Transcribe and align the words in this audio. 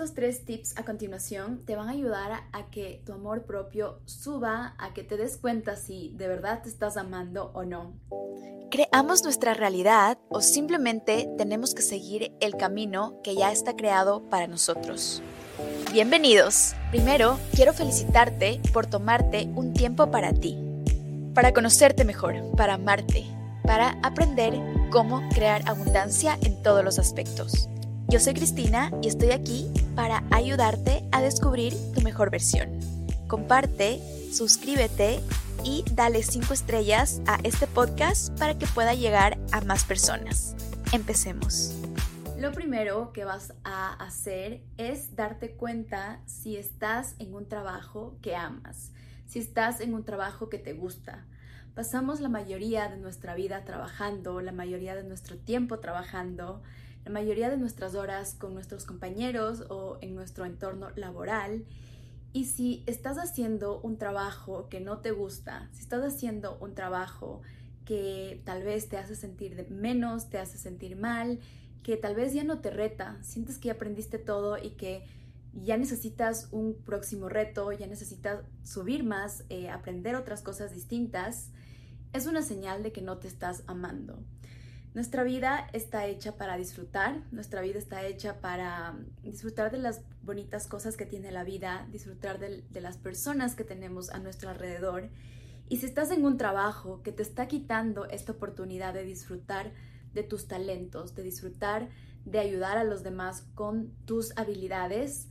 Estos 0.00 0.14
tres 0.14 0.46
tips 0.46 0.78
a 0.78 0.84
continuación 0.86 1.62
te 1.66 1.76
van 1.76 1.88
a 1.88 1.90
ayudar 1.90 2.44
a 2.52 2.70
que 2.70 3.02
tu 3.04 3.12
amor 3.12 3.44
propio 3.44 4.00
suba, 4.06 4.74
a 4.78 4.94
que 4.94 5.02
te 5.02 5.18
des 5.18 5.36
cuenta 5.36 5.76
si 5.76 6.14
de 6.16 6.26
verdad 6.26 6.62
te 6.62 6.70
estás 6.70 6.96
amando 6.96 7.50
o 7.52 7.64
no. 7.64 7.92
¿Creamos 8.70 9.22
nuestra 9.24 9.52
realidad 9.52 10.16
o 10.30 10.40
simplemente 10.40 11.28
tenemos 11.36 11.74
que 11.74 11.82
seguir 11.82 12.32
el 12.40 12.56
camino 12.56 13.20
que 13.22 13.34
ya 13.34 13.52
está 13.52 13.76
creado 13.76 14.22
para 14.30 14.46
nosotros? 14.46 15.22
Bienvenidos. 15.92 16.72
Primero, 16.90 17.38
quiero 17.54 17.74
felicitarte 17.74 18.58
por 18.72 18.86
tomarte 18.86 19.50
un 19.54 19.74
tiempo 19.74 20.10
para 20.10 20.32
ti, 20.32 20.56
para 21.34 21.52
conocerte 21.52 22.06
mejor, 22.06 22.36
para 22.56 22.72
amarte, 22.72 23.26
para 23.64 23.98
aprender 24.02 24.54
cómo 24.90 25.28
crear 25.28 25.60
abundancia 25.68 26.38
en 26.40 26.62
todos 26.62 26.82
los 26.82 26.98
aspectos. 26.98 27.68
Yo 28.10 28.18
soy 28.18 28.34
Cristina 28.34 28.90
y 29.02 29.06
estoy 29.06 29.30
aquí 29.30 29.70
para 29.94 30.24
ayudarte 30.32 31.04
a 31.12 31.22
descubrir 31.22 31.74
tu 31.94 32.00
mejor 32.00 32.28
versión. 32.28 32.68
Comparte, 33.28 34.00
suscríbete 34.32 35.20
y 35.62 35.84
dale 35.92 36.24
5 36.24 36.52
estrellas 36.52 37.22
a 37.28 37.38
este 37.44 37.68
podcast 37.68 38.36
para 38.36 38.58
que 38.58 38.66
pueda 38.66 38.94
llegar 38.94 39.38
a 39.52 39.60
más 39.60 39.84
personas. 39.84 40.56
Empecemos. 40.92 41.72
Lo 42.36 42.50
primero 42.50 43.12
que 43.12 43.24
vas 43.24 43.54
a 43.62 43.92
hacer 44.04 44.64
es 44.76 45.14
darte 45.14 45.52
cuenta 45.52 46.20
si 46.26 46.56
estás 46.56 47.14
en 47.20 47.32
un 47.32 47.48
trabajo 47.48 48.18
que 48.22 48.34
amas, 48.34 48.90
si 49.28 49.38
estás 49.38 49.80
en 49.80 49.94
un 49.94 50.02
trabajo 50.02 50.48
que 50.48 50.58
te 50.58 50.72
gusta. 50.72 51.26
Pasamos 51.76 52.18
la 52.18 52.28
mayoría 52.28 52.88
de 52.88 52.96
nuestra 52.96 53.36
vida 53.36 53.64
trabajando, 53.64 54.40
la 54.40 54.50
mayoría 54.50 54.96
de 54.96 55.04
nuestro 55.04 55.38
tiempo 55.38 55.78
trabajando 55.78 56.60
la 57.04 57.10
mayoría 57.10 57.50
de 57.50 57.56
nuestras 57.56 57.94
horas 57.94 58.34
con 58.34 58.54
nuestros 58.54 58.84
compañeros 58.84 59.64
o 59.68 59.98
en 60.00 60.14
nuestro 60.14 60.44
entorno 60.44 60.90
laboral. 60.96 61.64
Y 62.32 62.44
si 62.44 62.84
estás 62.86 63.18
haciendo 63.18 63.80
un 63.80 63.98
trabajo 63.98 64.68
que 64.68 64.80
no 64.80 64.98
te 64.98 65.10
gusta, 65.10 65.68
si 65.72 65.80
estás 65.80 66.04
haciendo 66.04 66.58
un 66.60 66.74
trabajo 66.74 67.42
que 67.84 68.40
tal 68.44 68.62
vez 68.62 68.88
te 68.88 68.98
hace 68.98 69.16
sentir 69.16 69.68
menos, 69.70 70.30
te 70.30 70.38
hace 70.38 70.58
sentir 70.58 70.96
mal, 70.96 71.40
que 71.82 71.96
tal 71.96 72.14
vez 72.14 72.32
ya 72.32 72.44
no 72.44 72.60
te 72.60 72.70
reta, 72.70 73.18
sientes 73.22 73.58
que 73.58 73.66
ya 73.66 73.72
aprendiste 73.74 74.18
todo 74.18 74.58
y 74.58 74.70
que 74.70 75.04
ya 75.52 75.76
necesitas 75.76 76.48
un 76.52 76.74
próximo 76.74 77.28
reto, 77.28 77.72
ya 77.72 77.86
necesitas 77.86 78.44
subir 78.62 79.02
más, 79.02 79.44
eh, 79.48 79.68
aprender 79.68 80.14
otras 80.14 80.42
cosas 80.42 80.72
distintas, 80.72 81.50
es 82.12 82.26
una 82.26 82.42
señal 82.42 82.82
de 82.82 82.92
que 82.92 83.02
no 83.02 83.18
te 83.18 83.28
estás 83.28 83.62
amando. 83.66 84.22
Nuestra 84.92 85.22
vida 85.22 85.68
está 85.72 86.06
hecha 86.06 86.36
para 86.36 86.56
disfrutar, 86.56 87.22
nuestra 87.30 87.62
vida 87.62 87.78
está 87.78 88.04
hecha 88.04 88.40
para 88.40 88.98
disfrutar 89.22 89.70
de 89.70 89.78
las 89.78 90.00
bonitas 90.22 90.66
cosas 90.66 90.96
que 90.96 91.06
tiene 91.06 91.30
la 91.30 91.44
vida, 91.44 91.86
disfrutar 91.92 92.40
de, 92.40 92.64
las 92.80 92.96
personas 92.98 93.54
que 93.54 93.62
tenemos 93.62 94.10
a 94.10 94.18
nuestro 94.18 94.50
alrededor. 94.50 95.08
Y 95.68 95.76
si 95.76 95.86
estás 95.86 96.10
en 96.10 96.24
un 96.24 96.36
trabajo 96.38 97.02
que 97.04 97.12
te 97.12 97.22
está 97.22 97.46
quitando 97.46 98.06
esta 98.06 98.32
oportunidad 98.32 98.92
de 98.92 99.04
disfrutar 99.04 99.72
de 100.12 100.24
tus 100.24 100.48
talentos, 100.48 101.14
de 101.14 101.22
disfrutar 101.22 101.88
de 102.24 102.40
ayudar 102.40 102.76
a 102.76 102.84
los 102.84 103.04
demás 103.04 103.46
con 103.54 103.92
tus 104.06 104.36
habilidades, 104.36 105.28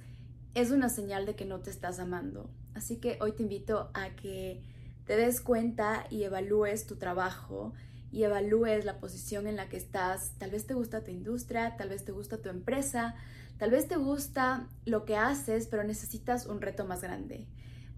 es 0.56 0.72
una 0.72 0.88
señal 0.88 1.26
de 1.26 1.36
que 1.36 1.46
no 1.46 1.60
te 1.60 1.70
estás 1.70 2.00
amando. 2.00 2.50
Así 2.76 2.96
que 2.98 3.18
hoy 3.20 3.34
te 3.34 3.44
invito 3.44 3.92
a 3.94 4.16
que 4.16 4.64
te 5.06 5.18
des 5.18 5.42
cuenta 5.42 6.06
y 6.10 6.24
evalúes 6.24 6.88
tu 6.88 6.96
trabajo 6.96 7.74
y 8.12 8.24
evalúes 8.24 8.86
la 8.86 9.00
posición 9.00 9.48
en 9.48 9.56
la 9.56 9.70
que 9.70 9.78
estás. 9.78 10.34
Tal 10.38 10.52
vez 10.52 10.66
te 10.66 10.74
gusta 10.74 11.04
tu 11.04 11.12
industria, 11.12 11.76
tal 11.78 11.90
vez 11.90 12.06
te 12.06 12.12
gusta 12.12 12.42
tu 12.42 12.50
empresa, 12.50 13.16
tal 13.58 13.72
vez 13.72 13.88
te 13.88 13.98
gusta 13.98 14.68
lo 14.86 15.06
que 15.06 15.16
haces, 15.16 15.68
pero 15.68 15.84
necesitas 15.84 16.46
un 16.46 16.62
reto 16.62 16.86
más 16.86 17.02
grande. 17.02 17.48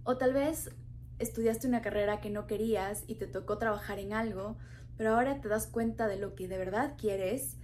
O 0.04 0.18
tal 0.18 0.34
vez 0.34 0.72
estudiaste 1.20 1.68
una 1.68 1.82
carrera 1.82 2.20
que 2.20 2.30
no 2.30 2.48
querías 2.48 3.04
y 3.08 3.16
te 3.16 3.28
tocó 3.28 3.58
trabajar 3.58 4.00
en 4.00 4.14
algo, 4.14 4.58
pero 4.98 5.16
ahora 5.16 5.40
te 5.40 5.48
das 5.48 5.68
cuenta 5.68 6.08
de 6.08 6.18
lo 6.18 6.36
que 6.36 6.48
de 6.48 6.58
verdad 6.58 6.96
quieres. 6.98 7.58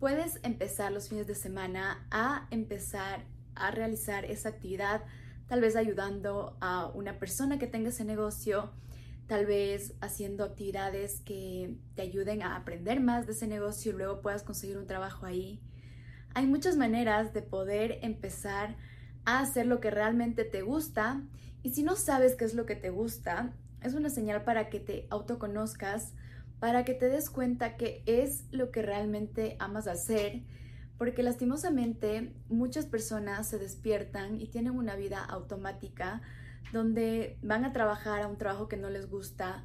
Puedes 0.00 0.40
empezar 0.42 0.92
los 0.92 1.08
fines 1.08 1.26
de 1.26 1.34
semana 1.34 2.06
a 2.10 2.48
empezar 2.50 3.24
a 3.54 3.70
realizar 3.70 4.24
esa 4.24 4.48
actividad, 4.48 5.02
tal 5.46 5.60
vez 5.60 5.76
ayudando 5.76 6.56
a 6.60 6.86
una 6.86 7.18
persona 7.18 7.58
que 7.58 7.66
tenga 7.66 7.90
ese 7.90 8.04
negocio, 8.04 8.70
tal 9.32 9.46
vez 9.46 9.94
haciendo 10.02 10.44
actividades 10.44 11.22
que 11.22 11.78
te 11.94 12.02
ayuden 12.02 12.42
a 12.42 12.54
aprender 12.54 13.00
más 13.00 13.24
de 13.24 13.32
ese 13.32 13.46
negocio 13.46 13.90
y 13.90 13.94
luego 13.94 14.20
puedas 14.20 14.42
conseguir 14.42 14.76
un 14.76 14.86
trabajo 14.86 15.24
ahí. 15.24 15.58
Hay 16.34 16.46
muchas 16.46 16.76
maneras 16.76 17.32
de 17.32 17.40
poder 17.40 17.98
empezar 18.02 18.76
a 19.24 19.40
hacer 19.40 19.64
lo 19.64 19.80
que 19.80 19.90
realmente 19.90 20.44
te 20.44 20.60
gusta 20.60 21.22
y 21.62 21.70
si 21.70 21.82
no 21.82 21.96
sabes 21.96 22.34
qué 22.34 22.44
es 22.44 22.52
lo 22.52 22.66
que 22.66 22.76
te 22.76 22.90
gusta, 22.90 23.54
es 23.80 23.94
una 23.94 24.10
señal 24.10 24.44
para 24.44 24.68
que 24.68 24.80
te 24.80 25.06
autoconozcas, 25.08 26.12
para 26.60 26.84
que 26.84 26.92
te 26.92 27.08
des 27.08 27.30
cuenta 27.30 27.78
que 27.78 28.02
es 28.04 28.44
lo 28.50 28.70
que 28.70 28.82
realmente 28.82 29.56
amas 29.60 29.86
hacer, 29.86 30.42
porque 30.98 31.22
lastimosamente 31.22 32.34
muchas 32.50 32.84
personas 32.84 33.48
se 33.48 33.58
despiertan 33.58 34.42
y 34.42 34.48
tienen 34.48 34.76
una 34.76 34.94
vida 34.94 35.24
automática 35.24 36.20
donde 36.72 37.38
van 37.42 37.64
a 37.64 37.72
trabajar 37.72 38.22
a 38.22 38.28
un 38.28 38.38
trabajo 38.38 38.68
que 38.68 38.76
no 38.76 38.90
les 38.90 39.08
gusta, 39.08 39.64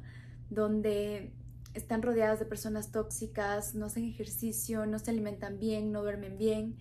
donde 0.50 1.32
están 1.74 2.02
rodeadas 2.02 2.38
de 2.38 2.44
personas 2.44 2.90
tóxicas, 2.90 3.74
no 3.74 3.86
hacen 3.86 4.04
ejercicio, 4.04 4.86
no 4.86 4.98
se 4.98 5.10
alimentan 5.10 5.58
bien, 5.58 5.92
no 5.92 6.02
duermen 6.02 6.38
bien. 6.38 6.76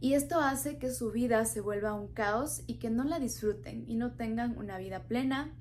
Y 0.00 0.14
esto 0.14 0.40
hace 0.40 0.78
que 0.78 0.90
su 0.90 1.10
vida 1.10 1.44
se 1.44 1.60
vuelva 1.60 1.94
un 1.94 2.08
caos 2.08 2.62
y 2.66 2.74
que 2.74 2.90
no 2.90 3.04
la 3.04 3.18
disfruten 3.18 3.84
y 3.88 3.96
no 3.96 4.12
tengan 4.12 4.56
una 4.56 4.78
vida 4.78 5.04
plena, 5.04 5.52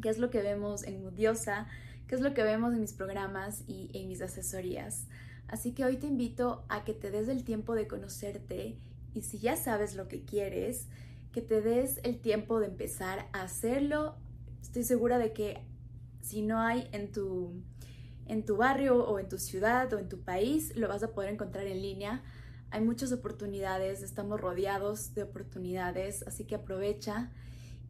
que 0.00 0.08
es 0.08 0.18
lo 0.18 0.30
que 0.30 0.40
vemos 0.40 0.84
en 0.84 1.02
Mudiosa, 1.02 1.66
que 2.06 2.14
es 2.14 2.20
lo 2.20 2.32
que 2.32 2.42
vemos 2.42 2.72
en 2.72 2.80
mis 2.80 2.92
programas 2.92 3.64
y 3.66 3.90
en 3.92 4.08
mis 4.08 4.22
asesorías. 4.22 5.06
Así 5.48 5.72
que 5.72 5.84
hoy 5.84 5.96
te 5.96 6.06
invito 6.06 6.64
a 6.68 6.84
que 6.84 6.92
te 6.92 7.10
des 7.10 7.28
el 7.28 7.44
tiempo 7.44 7.74
de 7.74 7.86
conocerte 7.86 8.78
y 9.14 9.22
si 9.22 9.38
ya 9.38 9.56
sabes 9.56 9.94
lo 9.94 10.08
que 10.08 10.22
quieres, 10.22 10.88
que 11.36 11.42
te 11.42 11.60
des 11.60 12.00
el 12.02 12.18
tiempo 12.18 12.60
de 12.60 12.66
empezar 12.68 13.28
a 13.34 13.42
hacerlo. 13.42 14.14
Estoy 14.62 14.84
segura 14.84 15.18
de 15.18 15.34
que 15.34 15.60
si 16.22 16.40
no 16.40 16.62
hay 16.62 16.88
en 16.92 17.12
tu, 17.12 17.52
en 18.24 18.46
tu 18.46 18.56
barrio 18.56 19.06
o 19.06 19.18
en 19.18 19.28
tu 19.28 19.36
ciudad 19.36 19.92
o 19.92 19.98
en 19.98 20.08
tu 20.08 20.22
país, 20.22 20.74
lo 20.76 20.88
vas 20.88 21.02
a 21.02 21.12
poder 21.12 21.34
encontrar 21.34 21.66
en 21.66 21.82
línea. 21.82 22.22
Hay 22.70 22.80
muchas 22.80 23.12
oportunidades, 23.12 24.02
estamos 24.02 24.40
rodeados 24.40 25.12
de 25.12 25.24
oportunidades, 25.24 26.22
así 26.26 26.44
que 26.44 26.54
aprovecha 26.54 27.30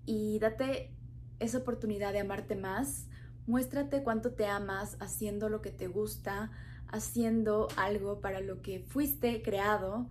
y 0.07 0.41
date 0.41 0.91
esa 1.39 1.59
oportunidad 1.59 2.13
de 2.13 2.19
amarte 2.19 2.57
más. 2.57 3.07
Muéstrate 3.47 4.03
cuánto 4.03 4.33
te 4.33 4.47
amas 4.47 4.97
haciendo 4.99 5.49
lo 5.49 5.63
que 5.63 5.71
te 5.71 5.87
gusta, 5.87 6.51
haciendo 6.89 7.69
algo 7.77 8.21
para 8.21 8.41
lo 8.41 8.61
que 8.61 8.81
fuiste 8.81 9.41
creado. 9.43 10.09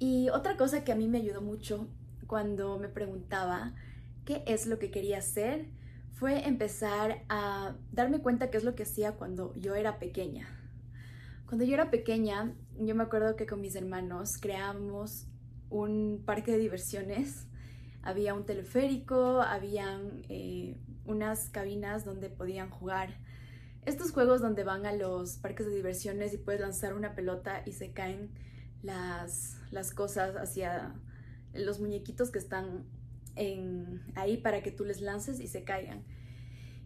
Y 0.00 0.28
otra 0.30 0.56
cosa 0.56 0.82
que 0.82 0.90
a 0.90 0.96
mí 0.96 1.06
me 1.06 1.18
ayudó 1.18 1.40
mucho 1.40 1.86
cuando 2.34 2.80
me 2.80 2.88
preguntaba 2.88 3.76
qué 4.24 4.42
es 4.48 4.66
lo 4.66 4.80
que 4.80 4.90
quería 4.90 5.18
hacer 5.18 5.68
fue 6.14 6.48
empezar 6.48 7.22
a 7.28 7.76
darme 7.92 8.22
cuenta 8.22 8.50
qué 8.50 8.56
es 8.56 8.64
lo 8.64 8.74
que 8.74 8.82
hacía 8.82 9.12
cuando 9.12 9.54
yo 9.54 9.76
era 9.76 10.00
pequeña. 10.00 10.48
Cuando 11.46 11.64
yo 11.64 11.74
era 11.74 11.92
pequeña, 11.92 12.56
yo 12.76 12.96
me 12.96 13.04
acuerdo 13.04 13.36
que 13.36 13.46
con 13.46 13.60
mis 13.60 13.76
hermanos 13.76 14.36
creamos 14.40 15.28
un 15.70 16.24
parque 16.26 16.50
de 16.50 16.58
diversiones. 16.58 17.46
Había 18.02 18.34
un 18.34 18.44
teleférico, 18.46 19.40
habían 19.40 20.24
eh, 20.28 20.76
unas 21.04 21.50
cabinas 21.50 22.04
donde 22.04 22.30
podían 22.30 22.68
jugar 22.68 23.20
estos 23.82 24.10
juegos 24.10 24.40
donde 24.40 24.64
van 24.64 24.86
a 24.86 24.92
los 24.92 25.36
parques 25.36 25.66
de 25.66 25.76
diversiones 25.76 26.34
y 26.34 26.38
puedes 26.38 26.60
lanzar 26.60 26.94
una 26.94 27.14
pelota 27.14 27.62
y 27.64 27.70
se 27.70 27.92
caen 27.92 28.32
las, 28.82 29.56
las 29.70 29.92
cosas 29.92 30.34
hacia 30.34 30.96
los 31.54 31.80
muñequitos 31.80 32.30
que 32.30 32.38
están 32.38 32.84
en, 33.36 34.02
ahí 34.14 34.36
para 34.36 34.62
que 34.62 34.70
tú 34.70 34.84
les 34.84 35.00
lances 35.00 35.40
y 35.40 35.48
se 35.48 35.64
caigan. 35.64 36.04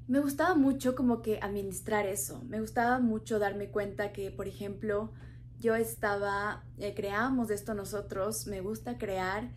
Me 0.07 0.21
gustaba 0.21 0.55
mucho 0.55 0.95
como 0.95 1.21
que 1.21 1.39
administrar 1.43 2.07
eso, 2.07 2.43
me 2.45 2.61
gustaba 2.61 2.99
mucho 2.99 3.39
darme 3.39 3.69
cuenta 3.69 4.13
que, 4.13 4.31
por 4.31 4.49
ejemplo, 4.49 5.13
yo 5.61 5.75
estaba, 5.75 6.65
eh, 6.79 6.95
esto 7.51 7.75
nosotros, 7.75 8.47
me 8.47 8.61
gusta 8.61 8.97
crear 8.97 9.51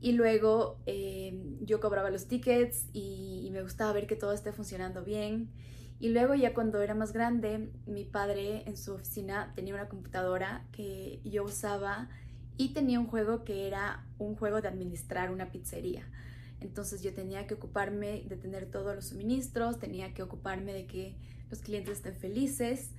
y 0.00 0.12
luego 0.12 0.78
eh, 0.84 1.56
yo 1.62 1.80
cobraba 1.80 2.10
los 2.10 2.26
tickets 2.26 2.88
y, 2.92 3.48
me 3.52 3.62
gustaba 3.62 3.92
ver 3.92 4.06
que 4.06 4.16
todo 4.16 4.32
esté 4.32 4.52
funcionando 4.52 5.04
bien. 5.04 5.48
Y 6.00 6.08
luego 6.08 6.34
ya 6.34 6.52
cuando 6.52 6.82
era 6.82 6.94
más 6.94 7.12
grande, 7.12 7.70
mi 7.86 8.04
padre 8.04 8.64
en 8.66 8.76
su 8.76 8.94
oficina 8.94 9.52
tenía 9.54 9.74
una 9.74 9.88
computadora 9.88 10.66
que 10.72 11.20
yo 11.24 11.44
usaba 11.44 12.10
y 12.56 12.74
tenía 12.74 13.00
un 13.00 13.06
juego 13.06 13.44
que 13.44 13.66
era 13.66 14.06
un 14.18 14.36
juego 14.36 14.60
de 14.60 14.68
administrar 14.68 15.30
una 15.30 15.50
pizzería. 15.50 16.08
Entonces 16.60 17.02
yo 17.02 17.12
tenía 17.12 17.46
que 17.46 17.54
ocuparme 17.54 18.24
de 18.28 18.36
tener 18.36 18.70
todos 18.70 18.94
los 18.94 19.08
suministros, 19.08 19.78
tenía 19.78 20.14
que 20.14 20.22
ocuparme 20.22 20.72
de 20.72 20.86
que 20.86 21.16
los 21.50 21.60
clientes 21.60 21.98
estén 21.98 22.16
felices. 22.16 22.90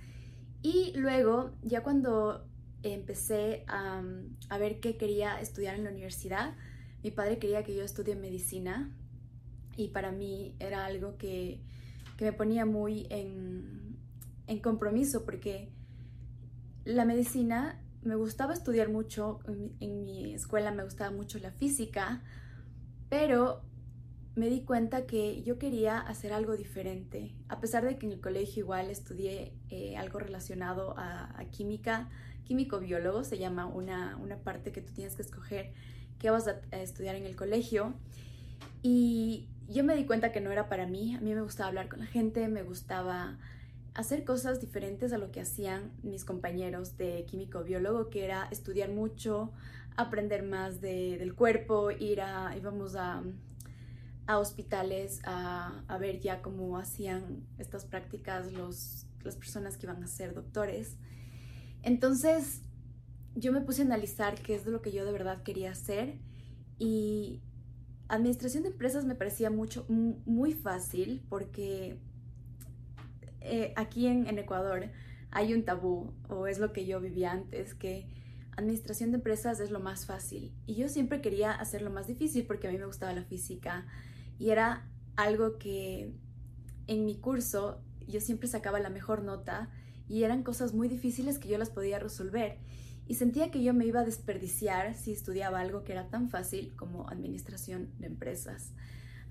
Y 0.61 0.93
luego, 0.95 1.51
ya 1.63 1.81
cuando 1.81 2.45
empecé 2.93 3.63
a, 3.67 4.03
a 4.49 4.57
ver 4.57 4.79
qué 4.79 4.97
quería 4.97 5.39
estudiar 5.39 5.75
en 5.75 5.83
la 5.83 5.89
universidad. 5.89 6.55
Mi 7.03 7.11
padre 7.11 7.39
quería 7.39 7.63
que 7.63 7.75
yo 7.75 7.83
estudie 7.83 8.15
medicina 8.15 8.95
y 9.75 9.89
para 9.89 10.11
mí 10.11 10.55
era 10.59 10.85
algo 10.85 11.17
que, 11.17 11.61
que 12.17 12.25
me 12.25 12.33
ponía 12.33 12.65
muy 12.65 13.07
en, 13.09 13.97
en, 14.47 14.59
compromiso 14.59 15.25
porque 15.25 15.69
la 16.83 17.05
medicina 17.05 17.81
me 18.05 18.15
gustaba 18.15 18.53
estudiar 18.53 18.89
mucho, 18.89 19.39
en, 19.79 20.03
mi 20.03 20.33
escuela 20.33 20.71
me 20.71 20.83
gustaba 20.83 21.11
mucho 21.11 21.39
la 21.39 21.51
física, 21.51 22.21
pero 23.09 23.63
me 24.35 24.47
di 24.49 24.61
cuenta 24.61 25.05
que 25.05 25.41
yo 25.43 25.57
quería 25.57 25.99
hacer 25.99 26.31
algo 26.31 26.55
diferente. 26.55 27.33
A 27.49 27.59
pesar 27.59 27.83
de 27.83 27.97
que 27.97 28.05
en 28.05 28.11
el 28.11 28.21
colegio 28.21 28.63
igual 28.63 28.89
estudié 28.89 29.53
eh, 29.69 29.97
algo 29.97 30.19
relacionado 30.19 30.97
a, 30.97 31.39
a 31.39 31.45
química, 31.45 32.09
químico-biólogo 32.43 33.23
se 33.23 33.37
llama 33.39 33.65
una, 33.65 34.17
una, 34.17 34.37
parte 34.37 34.71
que 34.71 34.81
tú 34.81 34.93
tienes 34.93 35.15
que 35.15 35.23
escoger 35.23 35.73
qué 36.19 36.29
vas 36.29 36.47
a, 36.47 36.61
a 36.71 36.81
estudiar 36.81 37.15
en 37.15 37.25
el 37.25 37.35
colegio. 37.35 37.93
Y 38.83 39.47
yo 39.67 39.83
me 39.83 39.95
di 39.95 40.05
cuenta 40.05 40.31
que 40.31 40.41
no 40.41 40.51
era 40.51 40.69
para 40.69 40.85
mí. 40.85 41.15
A 41.15 41.21
mí 41.21 41.33
me 41.33 41.41
gustaba 41.41 41.69
hablar 41.69 41.89
con 41.89 41.99
la 41.99 42.05
gente, 42.05 42.47
me 42.49 42.61
gustaba 42.61 43.39
hacer 43.95 44.25
cosas 44.25 44.59
diferentes 44.59 45.13
a 45.13 45.17
lo 45.17 45.31
que 45.31 45.41
hacían 45.41 45.93
mis 46.03 46.25
compañeros 46.25 46.97
de 46.97 47.25
químico 47.25 47.63
biólogo, 47.63 48.09
que 48.09 48.25
era 48.25 48.47
estudiar 48.51 48.89
mucho, 48.89 49.53
aprender 49.95 50.43
más 50.43 50.81
de, 50.81 51.17
del 51.17 51.33
cuerpo, 51.33 51.91
ir 51.91 52.21
a, 52.21 52.55
íbamos 52.57 52.95
a, 52.97 53.23
a 54.27 54.37
hospitales 54.37 55.21
a, 55.23 55.83
a, 55.87 55.97
ver 55.97 56.19
ya 56.19 56.41
cómo 56.41 56.77
hacían 56.77 57.47
estas 57.57 57.85
prácticas 57.85 58.51
los, 58.51 59.07
las 59.23 59.37
personas 59.37 59.77
que 59.77 59.85
iban 59.85 60.03
a 60.03 60.07
ser 60.07 60.33
doctores. 60.33 60.97
Entonces 61.81 62.63
yo 63.35 63.53
me 63.53 63.61
puse 63.61 63.81
a 63.81 63.85
analizar 63.85 64.35
qué 64.35 64.55
es 64.55 64.65
lo 64.65 64.81
que 64.81 64.91
yo 64.91 65.05
de 65.05 65.13
verdad 65.13 65.41
quería 65.43 65.71
hacer 65.71 66.19
y 66.77 67.41
administración 68.09 68.63
de 68.63 68.69
empresas 68.69 69.05
me 69.05 69.15
parecía 69.15 69.49
mucho, 69.49 69.85
muy 69.87 70.51
fácil 70.51 71.23
porque 71.29 71.97
eh, 73.45 73.73
aquí 73.75 74.07
en, 74.07 74.27
Ecuador 74.37 74.89
hay 75.31 75.53
un 75.53 75.63
tabú, 75.63 76.13
o 76.29 76.47
es 76.47 76.59
lo 76.59 76.73
que 76.73 76.85
yo 76.85 76.99
vivía 76.99 77.31
antes, 77.31 77.73
que 77.73 78.07
administración 78.57 79.11
de 79.11 79.17
empresas 79.17 79.59
es 79.59 79.71
lo 79.71 79.79
más 79.79 80.05
fácil. 80.05 80.53
Y 80.65 80.75
yo 80.75 80.87
siempre 80.87 81.21
quería 81.21 81.51
hacerlo 81.51 81.89
más 81.91 82.07
difícil 82.07 82.45
porque 82.45 82.67
a 82.67 82.71
mí 82.71 82.77
me 82.77 82.85
gustaba 82.85 83.13
la 83.13 83.23
física 83.23 83.85
y 84.39 84.49
era 84.49 84.89
algo 85.15 85.57
que 85.57 86.13
en 86.87 87.05
mi 87.05 87.17
curso 87.17 87.81
yo 88.07 88.21
siempre 88.21 88.47
sacaba 88.47 88.79
la 88.79 88.89
mejor 88.89 89.23
nota 89.23 89.69
y 90.07 90.23
eran 90.23 90.43
cosas 90.43 90.73
muy 90.73 90.87
difíciles 90.87 91.39
que 91.39 91.49
yo 91.49 91.57
las 91.57 91.69
podía 91.69 91.99
resolver 91.99 92.59
y 93.07 93.15
sentía 93.15 93.51
que 93.51 93.61
yo 93.61 93.73
me 93.73 93.85
iba 93.85 94.01
a 94.01 94.05
desperdiciar 94.05 94.95
si 94.95 95.11
estudiaba 95.11 95.59
algo 95.59 95.83
que 95.83 95.91
era 95.91 96.09
tan 96.09 96.29
fácil 96.29 96.75
como 96.75 97.09
administración 97.09 97.91
de 97.99 98.07
empresas. 98.07 98.73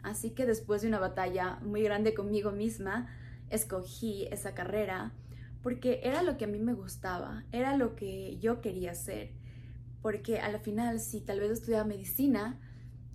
Así 0.02 0.30
que 0.30 0.46
después 0.46 0.82
de 0.82 0.88
una 0.88 0.98
batalla 0.98 1.58
muy 1.62 1.82
grande 1.82 2.14
conmigo 2.14 2.52
misma, 2.52 3.08
escogí 3.54 4.26
esa 4.30 4.54
carrera 4.54 5.12
porque 5.62 6.00
era 6.02 6.22
lo 6.22 6.36
que 6.36 6.44
a 6.44 6.48
mí 6.48 6.58
me 6.58 6.74
gustaba, 6.74 7.44
era 7.50 7.76
lo 7.76 7.96
que 7.96 8.38
yo 8.38 8.60
quería 8.60 8.90
hacer. 8.90 9.32
Porque 10.02 10.38
al 10.38 10.60
final, 10.60 11.00
si 11.00 11.22
tal 11.22 11.40
vez 11.40 11.50
estudiaba 11.50 11.84
medicina, 11.84 12.60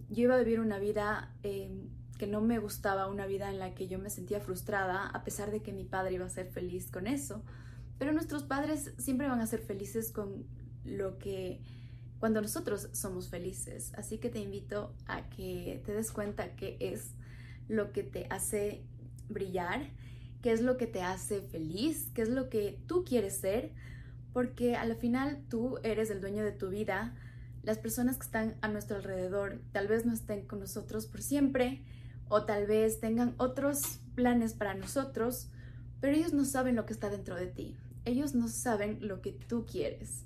yo 0.09 0.23
iba 0.23 0.35
a 0.35 0.39
vivir 0.39 0.59
una 0.59 0.79
vida 0.79 1.35
eh, 1.43 1.69
que 2.17 2.25
no 2.25 2.41
me 2.41 2.57
gustaba, 2.57 3.07
una 3.07 3.27
vida 3.27 3.51
en 3.51 3.59
la 3.59 3.75
que 3.75 3.87
yo 3.87 3.99
me 3.99 4.09
sentía 4.09 4.39
frustrada, 4.39 5.05
a 5.07 5.23
pesar 5.23 5.51
de 5.51 5.61
que 5.61 5.71
mi 5.71 5.83
padre 5.83 6.15
iba 6.15 6.25
a 6.25 6.29
ser 6.29 6.47
feliz 6.47 6.89
con 6.89 7.05
eso. 7.05 7.43
Pero 7.99 8.13
nuestros 8.13 8.41
padres 8.41 8.93
siempre 8.97 9.27
van 9.27 9.41
a 9.41 9.45
ser 9.45 9.59
felices 9.59 10.11
con 10.11 10.47
lo 10.83 11.19
que 11.19 11.61
cuando 12.19 12.41
nosotros 12.41 12.89
somos 12.93 13.29
felices. 13.29 13.93
Así 13.95 14.17
que 14.17 14.29
te 14.29 14.39
invito 14.39 14.95
a 15.05 15.29
que 15.29 15.83
te 15.85 15.93
des 15.93 16.11
cuenta 16.11 16.55
qué 16.55 16.77
es 16.79 17.13
lo 17.67 17.91
que 17.91 18.01
te 18.01 18.25
hace 18.29 18.83
brillar, 19.29 19.91
qué 20.41 20.51
es 20.51 20.61
lo 20.61 20.77
que 20.77 20.87
te 20.87 21.01
hace 21.01 21.41
feliz, 21.41 22.09
qué 22.13 22.21
es 22.21 22.29
lo 22.29 22.49
que 22.49 22.79
tú 22.87 23.03
quieres 23.03 23.37
ser, 23.37 23.71
porque 24.33 24.75
al 24.75 24.95
final 24.95 25.43
tú 25.49 25.79
eres 25.83 26.09
el 26.09 26.21
dueño 26.21 26.43
de 26.43 26.51
tu 26.51 26.69
vida. 26.69 27.15
Las 27.63 27.77
personas 27.77 28.17
que 28.17 28.25
están 28.25 28.55
a 28.61 28.67
nuestro 28.67 28.97
alrededor 28.97 29.61
tal 29.71 29.87
vez 29.87 30.05
no 30.05 30.13
estén 30.13 30.45
con 30.45 30.59
nosotros 30.59 31.07
por 31.07 31.21
siempre 31.21 31.81
o 32.29 32.45
tal 32.45 32.67
vez 32.67 32.99
tengan 32.99 33.33
otros 33.37 33.99
planes 34.15 34.53
para 34.53 34.75
nosotros, 34.75 35.49
pero 35.99 36.15
ellos 36.15 36.33
no 36.33 36.45
saben 36.45 36.75
lo 36.75 36.85
que 36.85 36.93
está 36.93 37.09
dentro 37.09 37.35
de 37.35 37.47
ti 37.47 37.75
ellos 38.05 38.35
no 38.35 38.47
saben 38.47 39.07
lo 39.07 39.21
que 39.21 39.31
tú 39.31 39.65
quieres. 39.65 40.23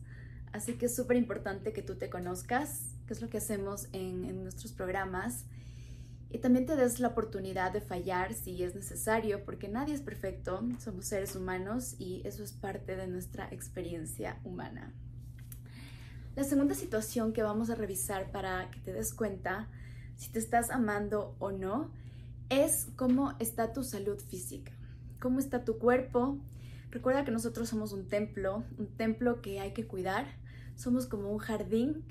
Así 0.51 0.73
que 0.73 0.85
es 0.85 0.95
súper 0.95 1.17
importante 1.17 1.73
que 1.73 1.81
tú 1.81 1.95
te 1.95 2.09
conozcas, 2.09 2.95
que 3.07 3.13
es 3.13 3.21
lo 3.21 3.29
que 3.29 3.37
hacemos 3.37 3.87
en, 3.91 4.25
en, 4.25 4.43
nuestros 4.43 4.71
programas. 4.71 5.45
Y 6.33 6.39
también 6.39 6.65
te 6.65 6.75
des 6.75 6.99
la 6.99 7.07
oportunidad 7.07 7.71
de 7.71 7.79
fallar 7.79 8.33
si 8.33 8.61
es 8.61 8.75
necesario, 8.75 9.45
porque 9.45 9.69
nadie 9.69 9.93
es 9.93 10.01
perfecto, 10.01 10.61
somos 10.79 11.05
seres 11.05 11.37
humanos 11.37 11.95
y 11.97 12.21
eso 12.25 12.43
es 12.43 12.51
parte 12.51 12.97
de 12.97 13.07
nuestra 13.07 13.47
experiencia 13.51 14.37
humana. 14.43 14.91
La 16.35 16.43
segunda 16.43 16.75
situación 16.75 17.31
que 17.31 17.43
vamos 17.43 17.69
a 17.69 17.75
revisar 17.75 18.31
para 18.31 18.69
que 18.71 18.79
te 18.81 18.91
des 18.91 19.13
cuenta 19.13 19.69
si 20.17 20.29
te 20.29 20.39
estás 20.39 20.71
amando 20.71 21.35
o 21.39 21.51
no 21.51 21.91
es 22.49 22.87
cómo 22.97 23.33
está 23.39 23.71
tu 23.71 23.83
salud 23.83 24.19
física, 24.19 24.73
cómo 25.21 25.39
está 25.39 25.63
tu 25.63 25.77
cuerpo, 25.77 26.39
Recuerda 26.93 27.25
que 27.25 27.31
nosotros 27.31 27.69
somos 27.69 27.91
un 27.91 28.07
templo, 28.07 28.63
un 28.77 28.85
templo 28.85 29.41
que 29.41 29.59
hay 29.59 29.73
que 29.73 29.87
cuidar. 29.87 30.27
Somos 30.75 31.07
como 31.07 31.31
un 31.31 31.39
jardín 31.39 32.03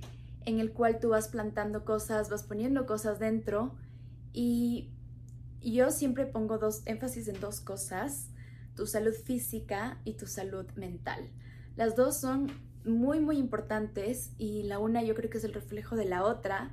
en 0.44 0.58
el 0.58 0.72
cual 0.72 0.98
tú 0.98 1.10
vas 1.10 1.28
plantando 1.28 1.84
cosas, 1.84 2.28
vas 2.30 2.42
poniendo 2.42 2.84
cosas 2.84 3.20
dentro 3.20 3.76
y 4.32 4.90
yo 5.60 5.90
siempre 5.90 6.26
pongo 6.26 6.58
dos 6.58 6.82
énfasis 6.86 7.28
en 7.28 7.40
dos 7.40 7.60
cosas, 7.60 8.28
tu 8.74 8.86
salud 8.86 9.14
física 9.14 10.00
y 10.04 10.14
tu 10.14 10.26
salud 10.26 10.66
mental. 10.74 11.30
Las 11.76 11.96
dos 11.96 12.20
son 12.20 12.48
muy 12.84 13.20
muy 13.20 13.36
importantes 13.38 14.32
y 14.38 14.64
la 14.64 14.78
una 14.78 15.02
yo 15.02 15.14
creo 15.14 15.30
que 15.30 15.38
es 15.38 15.44
el 15.44 15.54
reflejo 15.54 15.96
de 15.96 16.06
la 16.06 16.24
otra. 16.24 16.72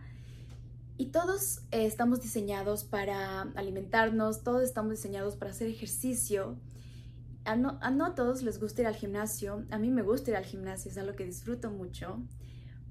Y 0.97 1.07
todos 1.07 1.59
eh, 1.71 1.85
estamos 1.85 2.21
diseñados 2.21 2.83
para 2.83 3.43
alimentarnos, 3.55 4.43
todos 4.43 4.63
estamos 4.63 4.91
diseñados 4.91 5.35
para 5.35 5.51
hacer 5.51 5.67
ejercicio 5.67 6.57
a 7.45 7.55
no, 7.55 7.79
a 7.81 8.15
todos 8.15 8.43
les 8.43 8.59
gusta 8.59 8.81
ir 8.81 8.87
al 8.87 8.95
gimnasio, 8.95 9.65
a 9.71 9.77
mí 9.77 9.89
me 9.91 10.01
gusta 10.01 10.31
ir 10.31 10.37
al 10.37 10.45
gimnasio, 10.45 10.91
es 10.91 10.97
algo 10.97 11.15
que 11.15 11.25
disfruto 11.25 11.71
mucho, 11.71 12.21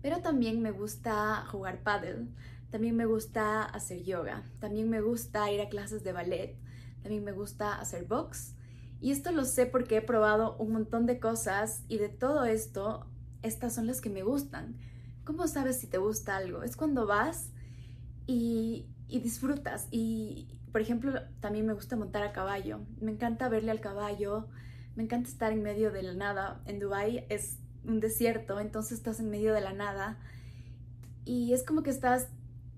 pero 0.03 0.21
también 0.21 0.63
me 0.63 0.71
gusta 0.71 1.45
jugar 1.47 1.83
paddle, 1.83 2.27
también 2.71 2.97
me 2.97 3.07
gusta 3.07 3.63
hacer 3.63 4.03
yoga, 4.03 4.45
también 4.59 4.91
me 4.91 5.01
gusta 5.01 5.51
ir 5.51 5.61
a 5.61 5.69
clases 5.69 6.05
de 6.05 6.13
ballet, 6.13 6.57
también 7.03 7.25
me 7.25 7.33
gusta 7.33 7.81
hacer 7.81 8.05
box. 8.05 8.55
Y 9.01 9.13
esto 9.13 9.31
lo 9.33 9.45
sé 9.45 9.67
porque 9.67 9.97
he 9.97 10.03
probado 10.03 10.57
un 10.57 10.73
montón 10.73 11.07
de 11.07 11.21
cosas 11.21 11.85
y 11.89 11.99
de 11.99 12.09
todo 12.09 12.45
esto, 12.45 13.07
estas 13.43 13.75
son 13.75 13.87
las 13.87 14.01
que 14.01 14.11
me 14.11 14.23
gustan. 14.23 14.77
¿Cómo 15.25 15.47
sabes 15.47 15.79
si 15.79 15.87
te 15.87 15.99
gusta 15.99 16.37
algo? 16.37 16.63
Es 16.63 16.77
cuando 16.77 17.07
vas 17.07 17.51
y, 18.27 18.87
y 19.07 19.21
disfrutas 19.21 19.87
y, 19.91 20.59
por 20.73 20.81
ejemplo, 20.81 21.13
también 21.41 21.67
me 21.67 21.75
gusta 21.75 21.97
montar 21.97 22.23
a 22.23 22.33
caballo. 22.33 22.81
Me 23.01 23.13
encanta 23.13 23.49
verle 23.49 23.71
al 23.71 23.81
caballo. 23.81 24.49
Me 24.97 25.05
encanta 25.05 25.29
estar 25.29 25.53
en 25.53 25.63
medio 25.63 25.93
de 25.93 26.03
la 26.03 26.15
nada. 26.15 26.61
En 26.67 26.81
Dubai 26.81 27.25
es 27.29 27.59
un 27.85 28.01
desierto, 28.01 28.59
entonces 28.59 28.99
estás 28.99 29.21
en 29.21 29.31
medio 29.31 29.55
de 29.55 29.61
la 29.61 29.73
nada. 29.73 30.19
Y 31.25 31.53
es 31.53 31.63
como 31.63 31.83
que 31.83 31.91
estás 31.91 32.29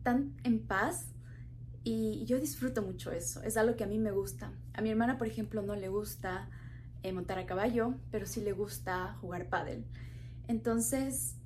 tan 0.02 0.37
en 0.45 0.61
paz. 0.66 1.07
Y 1.83 2.25
yo 2.26 2.38
disfruto 2.38 2.83
mucho 2.83 3.11
eso. 3.11 3.42
Es 3.42 3.57
algo 3.57 3.76
que 3.76 3.85
a 3.85 3.87
mí 3.87 3.99
me 3.99 4.11
gusta. 4.11 4.52
A 4.75 4.83
mi 4.83 4.90
hermana, 4.90 5.16
por 5.19 5.26
ejemplo, 5.26 5.62
no 5.62 5.75
le 5.75 5.88
gusta 5.88 6.49
eh, 7.02 7.12
montar 7.12 7.38
a 7.38 7.47
caballo, 7.47 7.95
pero 8.11 8.26
sí 8.26 8.40
le 8.42 8.52
gusta 8.52 9.16
jugar 9.21 9.49
pádel. 9.49 9.87
Entonces, 10.49 11.37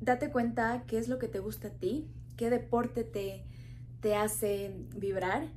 date 0.00 0.30
cuenta 0.30 0.84
qué 0.86 0.98
es 0.98 1.08
lo 1.08 1.18
que 1.18 1.28
te 1.28 1.38
gusta 1.38 1.68
a 1.68 1.70
ti, 1.70 2.10
qué 2.36 2.50
deporte 2.50 3.04
te, 3.04 3.44
te 4.00 4.16
hace 4.16 4.74
vibrar. 4.96 5.48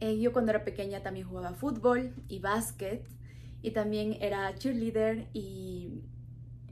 Eh, 0.00 0.18
yo 0.20 0.32
cuando 0.32 0.50
era 0.50 0.64
pequeña 0.64 1.02
también 1.02 1.26
jugaba 1.26 1.54
fútbol 1.54 2.12
y 2.28 2.40
básquet 2.40 3.06
y 3.62 3.70
también 3.70 4.16
era 4.20 4.54
cheerleader 4.54 5.28
y, 5.32 6.02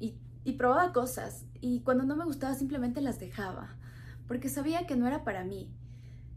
y, 0.00 0.18
y, 0.44 0.52
probaba 0.54 0.92
cosas 0.92 1.44
y 1.60 1.80
cuando 1.80 2.04
no 2.04 2.16
me 2.16 2.24
gustaba 2.24 2.54
simplemente 2.54 3.00
las 3.00 3.20
dejaba 3.20 3.76
porque 4.30 4.48
sabía 4.48 4.86
que 4.86 4.94
no 4.94 5.08
era 5.08 5.24
para 5.24 5.42
mí. 5.42 5.68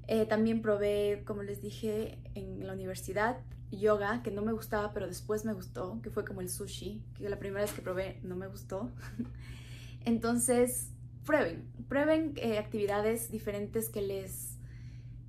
Eh, 0.07 0.25
también 0.25 0.63
probé, 0.63 1.21
como 1.27 1.43
les 1.43 1.61
dije, 1.61 2.17
en 2.33 2.65
la 2.65 2.73
universidad 2.73 3.37
yoga, 3.69 4.23
que 4.23 4.31
no 4.31 4.41
me 4.41 4.51
gustaba, 4.51 4.93
pero 4.93 5.05
después 5.05 5.45
me 5.45 5.53
gustó, 5.53 6.01
que 6.01 6.09
fue 6.09 6.25
como 6.25 6.41
el 6.41 6.49
sushi, 6.49 7.03
que 7.13 7.29
la 7.29 7.37
primera 7.37 7.61
vez 7.61 7.71
que 7.71 7.83
probé 7.83 8.19
no 8.23 8.35
me 8.35 8.47
gustó. 8.47 8.89
Entonces, 10.05 10.89
prueben, 11.23 11.67
prueben 11.87 12.33
eh, 12.37 12.57
actividades 12.57 13.29
diferentes 13.29 13.89
que 13.89 14.01
les 14.01 14.57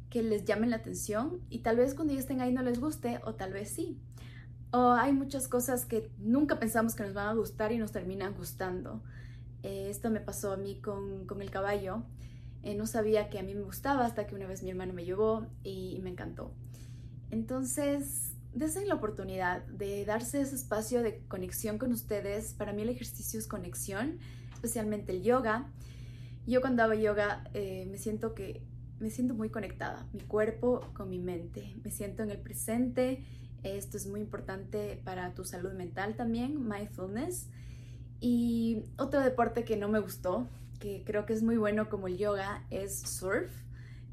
que 0.08 0.22
les 0.22 0.46
llamen 0.46 0.70
la 0.70 0.76
atención 0.76 1.42
y 1.50 1.58
tal 1.58 1.76
vez 1.76 1.94
cuando 1.94 2.14
ya 2.14 2.20
estén 2.20 2.40
ahí 2.40 2.50
no 2.50 2.62
les 2.62 2.80
guste 2.80 3.20
o 3.26 3.34
tal 3.34 3.52
vez 3.52 3.68
sí. 3.68 4.00
O 4.70 4.92
hay 4.92 5.12
muchas 5.12 5.48
cosas 5.48 5.84
que 5.84 6.10
nunca 6.16 6.58
pensamos 6.58 6.94
que 6.94 7.02
nos 7.02 7.12
van 7.12 7.28
a 7.28 7.34
gustar 7.34 7.72
y 7.72 7.76
nos 7.76 7.92
terminan 7.92 8.32
gustando. 8.32 9.02
Eh, 9.62 9.88
esto 9.90 10.08
me 10.08 10.20
pasó 10.20 10.54
a 10.54 10.56
mí 10.56 10.80
con, 10.80 11.26
con 11.26 11.42
el 11.42 11.50
caballo. 11.50 12.04
Eh, 12.64 12.74
no 12.74 12.86
sabía 12.86 13.28
que 13.28 13.38
a 13.38 13.42
mí 13.42 13.54
me 13.54 13.60
gustaba 13.60 14.06
hasta 14.06 14.26
que 14.26 14.34
una 14.34 14.46
vez 14.46 14.62
mi 14.62 14.70
hermano 14.70 14.94
me 14.94 15.04
llevó 15.04 15.46
y, 15.62 16.00
me 16.02 16.08
encantó. 16.08 16.54
Entonces, 17.30 18.32
desde 18.54 18.86
la 18.86 18.94
oportunidad 18.94 19.62
de 19.66 20.06
darse 20.06 20.40
ese 20.40 20.54
espacio 20.54 21.02
de 21.02 21.18
conexión 21.28 21.76
con 21.76 21.92
ustedes. 21.92 22.54
Para 22.54 22.72
mí 22.72 22.80
el 22.80 22.88
ejercicio 22.88 23.38
es 23.38 23.46
conexión, 23.46 24.18
especialmente 24.54 25.12
el 25.12 25.22
yoga. 25.22 25.70
Yo 26.46 26.62
cuando 26.62 26.82
hago 26.82 26.94
yoga 26.94 27.44
eh, 27.52 27.86
me 27.90 27.98
siento 27.98 28.34
que 28.34 28.62
me 28.98 29.10
siento 29.10 29.34
muy 29.34 29.50
conectada, 29.50 30.06
mi 30.14 30.20
cuerpo 30.20 30.80
con 30.94 31.10
mi 31.10 31.18
mente. 31.18 31.76
Me 31.84 31.90
siento 31.90 32.22
en 32.22 32.30
el 32.30 32.38
presente. 32.38 33.22
Esto 33.62 33.98
es 33.98 34.06
muy 34.06 34.20
importante 34.20 35.02
para 35.04 35.34
tu 35.34 35.44
salud 35.44 35.72
mental 35.72 36.16
también, 36.16 36.66
mindfulness. 36.66 37.50
Y 38.20 38.84
otro 38.96 39.20
deporte 39.20 39.64
que 39.64 39.76
no 39.76 39.88
me 39.88 39.98
gustó, 39.98 40.48
que 40.84 41.02
creo 41.02 41.24
que 41.24 41.32
es 41.32 41.42
muy 41.42 41.56
bueno 41.56 41.88
como 41.88 42.08
el 42.08 42.18
yoga, 42.18 42.62
es 42.68 43.00
surf, 43.00 43.50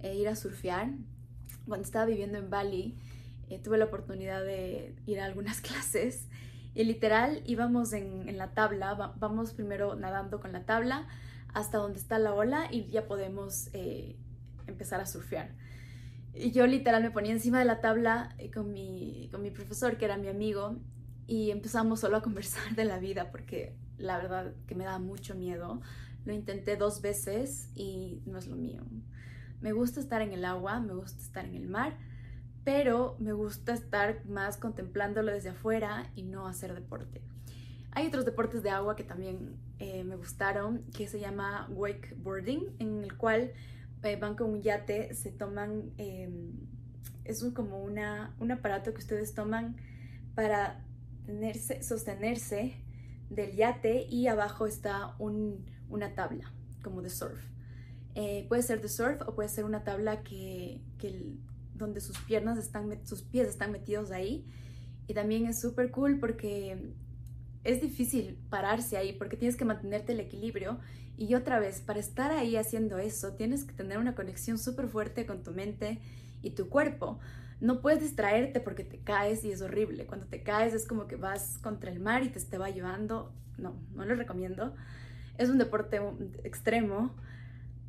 e 0.02 0.16
ir 0.16 0.30
a 0.30 0.38
surfear. 0.38 0.88
Cuando 1.68 1.84
estaba 1.84 2.06
viviendo 2.06 2.38
en 2.38 2.50
Bali, 2.50 2.96
eh, 3.50 3.60
tuve 3.60 3.78
la 3.78 3.84
oportunidad 3.84 4.42
de 4.42 4.96
ir 5.06 5.20
a 5.20 5.26
algunas 5.26 5.60
clases 5.68 6.30
y 6.74 6.86
literal 6.86 7.44
íbamos 7.46 7.92
en, 7.92 8.38
la 8.38 8.54
tabla, 8.54 9.14
vamos 9.20 9.52
primero 9.52 9.96
nadando 9.96 10.40
con 10.40 10.54
la 10.54 10.66
tabla 10.66 11.10
hasta 11.54 11.78
donde 11.78 12.00
está 12.00 12.20
la 12.20 12.34
ola 12.34 12.70
y 12.72 12.86
ya 12.86 13.06
podemos 13.06 13.68
eh, 13.74 14.16
empezar 14.66 15.02
a 15.02 15.06
surfear. 15.06 15.50
Y 16.34 16.52
yo 16.52 16.66
literal 16.68 17.04
me 17.04 17.12
ponía 17.12 17.34
encima 17.34 17.60
de 17.60 17.66
la 17.66 17.82
tabla 17.82 18.34
eh, 18.38 18.50
con 18.50 18.72
mi, 18.72 19.28
con 19.30 19.42
mi 19.42 19.52
profesor, 19.52 19.98
que 19.98 20.06
era 20.06 20.16
mi 20.16 20.30
amigo, 20.30 20.78
y 21.28 21.52
empezamos 21.52 22.00
solo 22.00 22.16
a 22.16 22.22
conversar 22.24 22.76
de 22.78 22.86
la 22.86 22.98
vida 22.98 23.30
porque 23.30 23.76
la 23.98 24.18
verdad 24.20 24.54
que 24.68 24.76
me 24.76 24.86
da 24.86 25.00
mucho 25.00 25.36
miedo. 25.36 25.82
Lo 26.26 26.34
intenté 26.34 26.76
dos 26.78 27.02
veces 27.02 27.70
y 27.76 28.22
no 28.26 28.38
es 28.38 28.48
lo 28.48 28.56
mío. 28.56 28.84
Me 29.62 29.74
gusta 29.74 30.00
estar 30.00 30.22
en 30.22 30.34
el 30.34 30.46
agua, 30.46 30.80
me 30.80 30.94
gusta 30.94 31.22
estar 31.22 31.46
en 31.46 31.56
el 31.56 31.68
mar, 31.68 31.98
pero 32.64 33.16
me 33.20 33.34
gusta 33.34 33.74
estar 33.74 34.26
más 34.26 34.58
contemplándolo 34.58 35.32
desde 35.32 35.50
afuera 35.50 36.12
y 36.16 36.24
no 36.24 36.48
hacer 36.48 36.74
deporte. 36.74 37.22
Hay 37.92 38.08
otros 38.08 38.26
deportes 38.26 38.64
de 38.64 38.70
agua 38.70 38.96
que 38.96 39.04
también 39.04 39.58
eh, 39.80 40.04
me 40.04 40.16
gustaron, 40.16 40.84
que 40.96 41.08
se 41.08 41.20
llama 41.20 41.68
wakeboarding, 41.72 42.76
en 42.80 43.04
el 43.04 43.18
cual 43.18 43.52
eh, 44.04 44.16
van 44.16 44.36
con 44.36 44.50
un 44.52 44.62
yate, 44.62 45.14
se 45.14 45.32
toman, 45.32 45.92
em, 45.98 46.54
es 47.26 47.44
como 47.54 47.84
una, 47.84 48.36
un 48.40 48.52
aparato 48.52 48.94
que 48.94 49.00
ustedes 49.00 49.34
toman 49.34 49.76
para 50.36 50.86
tenerse, 51.26 51.84
sostenerse 51.84 52.76
del 53.30 53.56
yate 53.56 54.06
y 54.10 54.28
abajo 54.28 54.66
está 54.66 55.16
una 55.92 56.16
tabla 56.16 56.52
como 56.82 57.02
de 57.02 57.10
surf. 57.10 57.40
Eh, 58.16 58.46
puede 58.50 58.62
ser 58.62 58.82
de 58.82 58.90
surf 58.90 59.22
o 59.26 59.36
puede 59.36 59.50
ser 59.50 59.64
una 59.64 59.84
tabla 59.84 60.22
que, 60.24 60.82
donde 61.76 62.02
sus 62.02 62.18
piernas 62.20 62.58
están, 62.58 62.90
sus 63.06 63.22
pies 63.22 63.48
están 63.48 63.72
metidos 63.72 64.12
ahí. 64.12 64.46
Y 65.08 65.14
también 65.14 65.46
es 65.46 65.60
súper 65.60 65.92
cool 65.92 66.20
porque 66.20 66.94
es 67.64 67.82
difícil 67.82 68.38
pararse 68.50 68.98
ahí 68.98 69.14
porque 69.14 69.38
tienes 69.38 69.56
que 69.56 69.66
mantenerte 69.66 70.14
el 70.14 70.20
equilibrio. 70.20 70.80
Y 71.18 71.36
otra 71.36 71.60
vez, 71.60 71.82
para 71.82 72.00
estar 72.00 72.32
ahí 72.32 72.56
haciendo 72.56 72.98
eso, 72.98 73.34
tienes 73.34 73.64
que 73.64 73.74
tener 73.74 73.98
una 73.98 74.16
conexión 74.16 74.58
súper 74.58 74.88
fuerte 74.88 75.26
con 75.26 75.44
tu 75.44 75.52
mente 75.52 76.00
y 76.42 76.52
tu 76.52 76.70
cuerpo. 76.70 77.20
No 77.60 77.82
puedes 77.82 78.02
distraerte 78.02 78.60
porque 78.60 78.84
te 78.84 78.98
caes 78.98 79.44
y 79.46 79.52
es 79.52 79.62
horrible. 79.62 80.08
Cuando 80.08 80.26
te 80.26 80.42
caes 80.42 80.74
es 80.74 80.88
como 80.88 81.08
que 81.08 81.16
vas 81.16 81.60
contra 81.62 81.92
el 81.92 82.00
mar 82.00 82.24
y 82.24 82.30
te, 82.30 82.40
te 82.40 82.58
va 82.58 82.70
llevando. 82.70 83.32
No, 83.58 83.76
no 83.94 84.06
lo 84.06 84.16
recomiendo. 84.16 84.74
Es 85.42 85.50
un 85.50 85.58
deporte 85.58 86.00
extremo, 86.44 87.16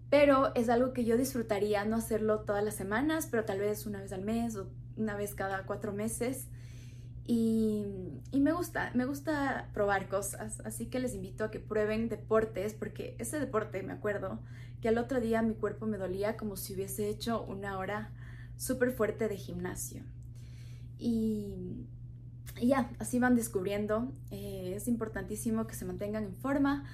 pero 0.08 0.54
es 0.54 0.70
algo 0.70 0.94
que 0.94 1.04
yo 1.04 1.18
disfrutaría 1.18 1.84
no 1.84 1.96
hacerlo 1.96 2.40
todas 2.40 2.64
las 2.64 2.74
semanas, 2.74 3.28
pero 3.30 3.44
tal 3.44 3.58
vez 3.58 3.84
una 3.84 4.00
vez 4.00 4.12
al 4.12 4.22
mes 4.22 4.56
o 4.56 4.70
una 4.96 5.16
vez 5.16 5.34
cada 5.34 5.64
cuatro 5.64 5.92
meses. 5.92 6.48
Y, 7.26 7.84
me 8.32 8.52
gusta, 8.52 8.90
me 8.94 9.04
gusta 9.04 9.68
probar 9.74 10.08
cosas, 10.08 10.60
así 10.64 10.86
que 10.86 10.98
les 10.98 11.14
invito 11.14 11.44
a 11.44 11.50
que 11.50 11.60
prueben 11.60 12.08
deportes, 12.08 12.72
porque 12.72 13.16
ese 13.18 13.38
deporte, 13.38 13.82
me 13.82 13.92
acuerdo, 13.92 14.40
que 14.80 14.88
al 14.88 14.96
otro 14.96 15.20
día 15.20 15.42
mi 15.42 15.54
cuerpo 15.54 15.86
me 15.86 15.98
dolía 15.98 16.38
como 16.38 16.56
si 16.56 16.72
hubiese 16.74 17.08
hecho 17.08 17.44
una 17.44 17.78
hora 17.78 18.10
súper 18.56 18.92
fuerte 18.92 19.28
de 19.28 19.36
gimnasio. 19.36 20.02
Y, 20.98 21.86
ya, 22.62 22.90
así 22.98 23.18
van 23.18 23.36
descubriendo, 23.36 24.10
eh, 24.30 24.72
es 24.74 24.88
importantísimo 24.88 25.66
que 25.66 25.74
se 25.74 25.84
mantengan 25.84 26.24
en 26.24 26.34
forma, 26.34 26.84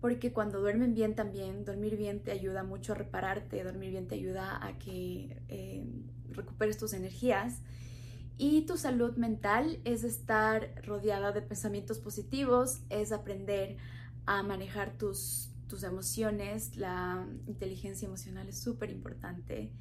porque 0.00 0.32
cuando 0.32 0.60
duermen 0.60 0.94
bien 0.94 1.14
también, 1.14 1.64
dormir 1.64 1.96
bien 1.96 2.20
te 2.20 2.30
ayuda 2.30 2.62
mucho 2.62 2.92
a 2.92 2.94
repararte, 2.94 3.62
dormir 3.64 3.90
bien 3.90 4.06
te 4.06 4.14
ayuda 4.14 4.64
a 4.64 4.78
que 4.78 5.40
eh, 5.48 5.84
recuperes 6.30 6.78
tus 6.78 6.92
energías 6.92 7.62
y 8.36 8.62
tu 8.62 8.76
salud 8.76 9.16
mental 9.16 9.80
es 9.84 10.04
estar 10.04 10.70
rodeada 10.86 11.32
de 11.32 11.42
pensamientos 11.42 11.98
positivos, 11.98 12.82
es 12.88 13.10
aprender 13.10 13.76
a 14.26 14.44
manejar 14.44 14.96
tus, 14.96 15.50
tus 15.66 15.82
emociones. 15.82 16.76
La 16.76 17.26
inteligencia 17.48 18.06
emocional 18.06 18.48
es 18.48 18.60
súper 18.60 18.90
importante. 18.90 19.72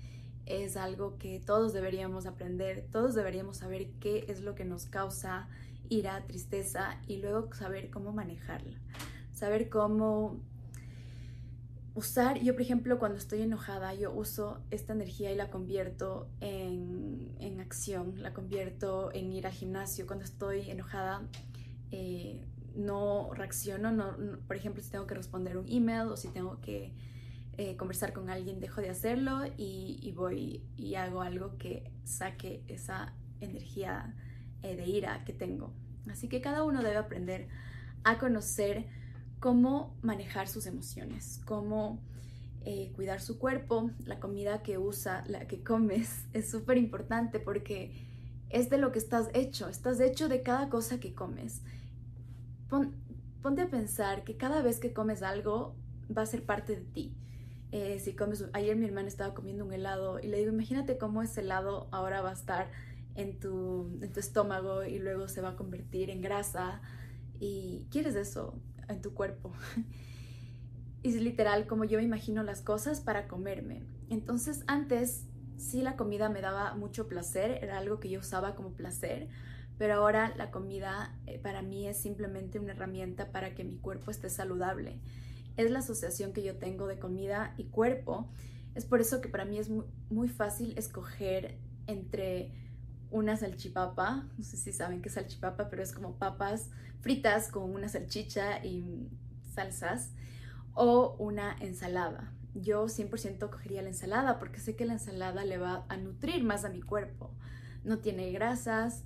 Es 0.47 0.75
algo 0.75 1.19
que 1.19 1.39
todos 1.39 1.71
deberíamos 1.71 2.25
aprender, 2.25 2.87
todos 2.91 3.13
deberíamos 3.13 3.57
saber 3.57 3.91
qué 3.99 4.25
es 4.27 4.41
lo 4.41 4.55
que 4.55 4.65
nos 4.65 4.87
causa 4.87 5.49
ira, 5.89 6.25
tristeza 6.25 6.99
y 7.05 7.17
luego 7.17 7.53
saber 7.53 7.91
cómo 7.91 8.11
manejarla, 8.11 8.79
saber 9.37 9.69
cómo 9.69 10.39
usar, 11.93 12.39
yo 12.39 12.53
por 12.53 12.63
ejemplo 12.63 12.97
cuando 12.97 13.17
estoy 13.19 13.41
enojada, 13.41 13.93
yo 13.93 14.11
uso 14.11 14.59
esta 14.71 14.93
energía 14.93 15.31
y 15.31 15.35
la 15.35 15.51
convierto 15.51 16.27
en, 16.41 17.35
en 17.39 17.59
acción, 17.59 18.21
la 18.21 18.33
convierto 18.33 19.11
en 19.13 19.31
ir 19.31 19.45
al 19.45 19.53
gimnasio. 19.53 20.07
Cuando 20.07 20.25
estoy 20.25 20.69
enojada, 20.71 21.21
eh, 21.91 22.43
no 22.75 23.29
reacciono, 23.33 23.91
no, 23.91 24.15
por 24.47 24.55
ejemplo 24.55 24.81
si 24.81 24.89
tengo 24.89 25.05
que 25.05 25.15
responder 25.15 25.57
un 25.57 25.67
email 25.67 26.07
o 26.09 26.17
si 26.17 26.29
tengo 26.29 26.59
que 26.61 26.93
eh, 27.57 27.77
conversar 27.77 28.13
con 28.13 28.29
alguien, 28.29 28.59
dejo 28.59 28.81
de 28.81 28.89
hacerlo 28.89 29.45
y, 29.57 29.99
y, 30.01 30.11
voy 30.13 30.63
y 30.77 30.95
hago 30.95 31.21
algo 31.21 31.57
que 31.57 31.91
saque 32.03 32.63
esa 32.67 33.13
energía 33.39 34.15
eh, 34.63 34.75
de 34.75 34.85
ira 34.87 35.23
que 35.25 35.33
tengo. 35.33 35.73
Así 36.09 36.27
que 36.27 36.41
cada 36.41 36.63
uno 36.63 36.81
debe 36.81 36.97
aprender 36.97 37.47
a 38.03 38.17
conocer 38.19 38.87
cómo 39.39 39.95
manejar 40.01 40.47
sus 40.47 40.65
emociones, 40.65 41.41
cómo 41.45 41.99
eh, 42.65 42.91
cuidar 42.95 43.21
su 43.21 43.39
cuerpo, 43.39 43.91
la 44.05 44.19
comida 44.19 44.61
que 44.61 44.77
usa, 44.77 45.23
la 45.27 45.47
que 45.47 45.63
comes, 45.63 46.25
es 46.33 46.49
súper 46.49 46.77
importante 46.77 47.39
porque 47.39 48.05
es 48.49 48.69
de 48.69 48.77
lo 48.77 48.91
que 48.91 48.99
estás 48.99 49.29
hecho, 49.33 49.67
estás 49.67 49.99
hecho 49.99 50.29
de 50.29 50.41
cada 50.41 50.69
cosa 50.69 50.99
que 50.99 51.13
comes. 51.13 51.61
ponte 53.41 53.61
a 53.61 53.69
pensar 53.69 54.23
que 54.23 54.37
cada 54.37 54.61
vez 54.61 54.79
que 54.79 54.93
comes 54.93 55.21
algo 55.21 55.75
va 56.15 56.23
a 56.23 56.25
ser 56.25 56.43
parte 56.43 56.75
de 56.75 56.83
ti. 56.83 57.15
Eh, 57.71 57.99
si 57.99 58.13
comes, 58.13 58.45
ayer 58.53 58.75
mi 58.77 58.85
hermana 58.85 59.09
estaba 59.09 59.33
comiendo 59.33 59.65
un 59.65 59.73
helado 59.73 60.19
y 60.19 60.27
le 60.27 60.37
digo, 60.37 60.51
imagínate 60.51 60.97
cómo 60.97 61.21
ese 61.21 61.41
helado 61.41 61.87
ahora 61.91 62.21
va 62.21 62.29
a 62.29 62.33
estar 62.33 62.71
en 63.15 63.39
tu, 63.39 63.97
en 64.01 64.13
tu 64.13 64.19
estómago 64.19 64.85
y 64.85 64.99
luego 64.99 65.27
se 65.27 65.41
va 65.41 65.49
a 65.49 65.55
convertir 65.55 66.09
en 66.09 66.21
grasa. 66.21 66.81
Y 67.39 67.85
quieres 67.91 68.15
eso, 68.15 68.59
en 68.87 69.01
tu 69.01 69.13
cuerpo. 69.13 69.51
es 71.03 71.21
literal 71.21 71.67
como 71.67 71.85
yo 71.85 71.99
me 71.99 72.03
imagino 72.03 72.43
las 72.43 72.61
cosas 72.61 73.01
para 73.01 73.27
comerme. 73.27 73.83
Entonces 74.09 74.63
antes 74.67 75.25
sí 75.57 75.81
la 75.81 75.95
comida 75.95 76.29
me 76.29 76.41
daba 76.41 76.75
mucho 76.75 77.07
placer, 77.07 77.59
era 77.61 77.77
algo 77.77 77.99
que 77.99 78.09
yo 78.09 78.19
usaba 78.19 78.55
como 78.55 78.73
placer, 78.73 79.27
pero 79.77 79.95
ahora 79.95 80.33
la 80.35 80.51
comida 80.51 81.17
eh, 81.25 81.39
para 81.39 81.61
mí 81.61 81.87
es 81.87 81.97
simplemente 81.97 82.59
una 82.59 82.73
herramienta 82.73 83.31
para 83.31 83.53
que 83.53 83.63
mi 83.63 83.77
cuerpo 83.77 84.11
esté 84.11 84.29
saludable. 84.29 84.99
Es 85.55 85.71
la 85.71 85.79
asociación 85.79 86.33
que 86.33 86.43
yo 86.43 86.57
tengo 86.57 86.87
de 86.87 86.99
comida 86.99 87.53
y 87.57 87.65
cuerpo. 87.65 88.29
Es 88.75 88.85
por 88.85 89.01
eso 89.01 89.21
que 89.21 89.29
para 89.29 89.45
mí 89.45 89.57
es 89.57 89.69
muy, 89.69 89.85
muy 90.09 90.29
fácil 90.29 90.77
escoger 90.77 91.57
entre 91.87 92.51
una 93.09 93.37
salchipapa, 93.37 94.27
no 94.37 94.43
sé 94.43 94.57
si 94.57 94.73
saben 94.73 95.01
qué 95.01 95.09
es 95.09 95.15
salchipapa, 95.15 95.69
pero 95.69 95.81
es 95.81 95.93
como 95.93 96.15
papas 96.15 96.69
fritas 97.01 97.49
con 97.49 97.63
una 97.73 97.87
salchicha 97.87 98.63
y 98.65 99.09
salsas, 99.53 100.11
o 100.73 101.15
una 101.17 101.55
ensalada. 101.59 102.33
Yo 102.53 102.85
100% 102.85 103.49
cogería 103.49 103.81
la 103.81 103.89
ensalada 103.89 104.39
porque 104.39 104.59
sé 104.59 104.75
que 104.75 104.85
la 104.85 104.93
ensalada 104.93 105.43
le 105.45 105.57
va 105.57 105.85
a 105.89 105.97
nutrir 105.97 106.43
más 106.43 106.65
a 106.65 106.69
mi 106.69 106.81
cuerpo. 106.81 107.31
No 107.83 107.99
tiene 107.99 108.31
grasas. 108.31 109.03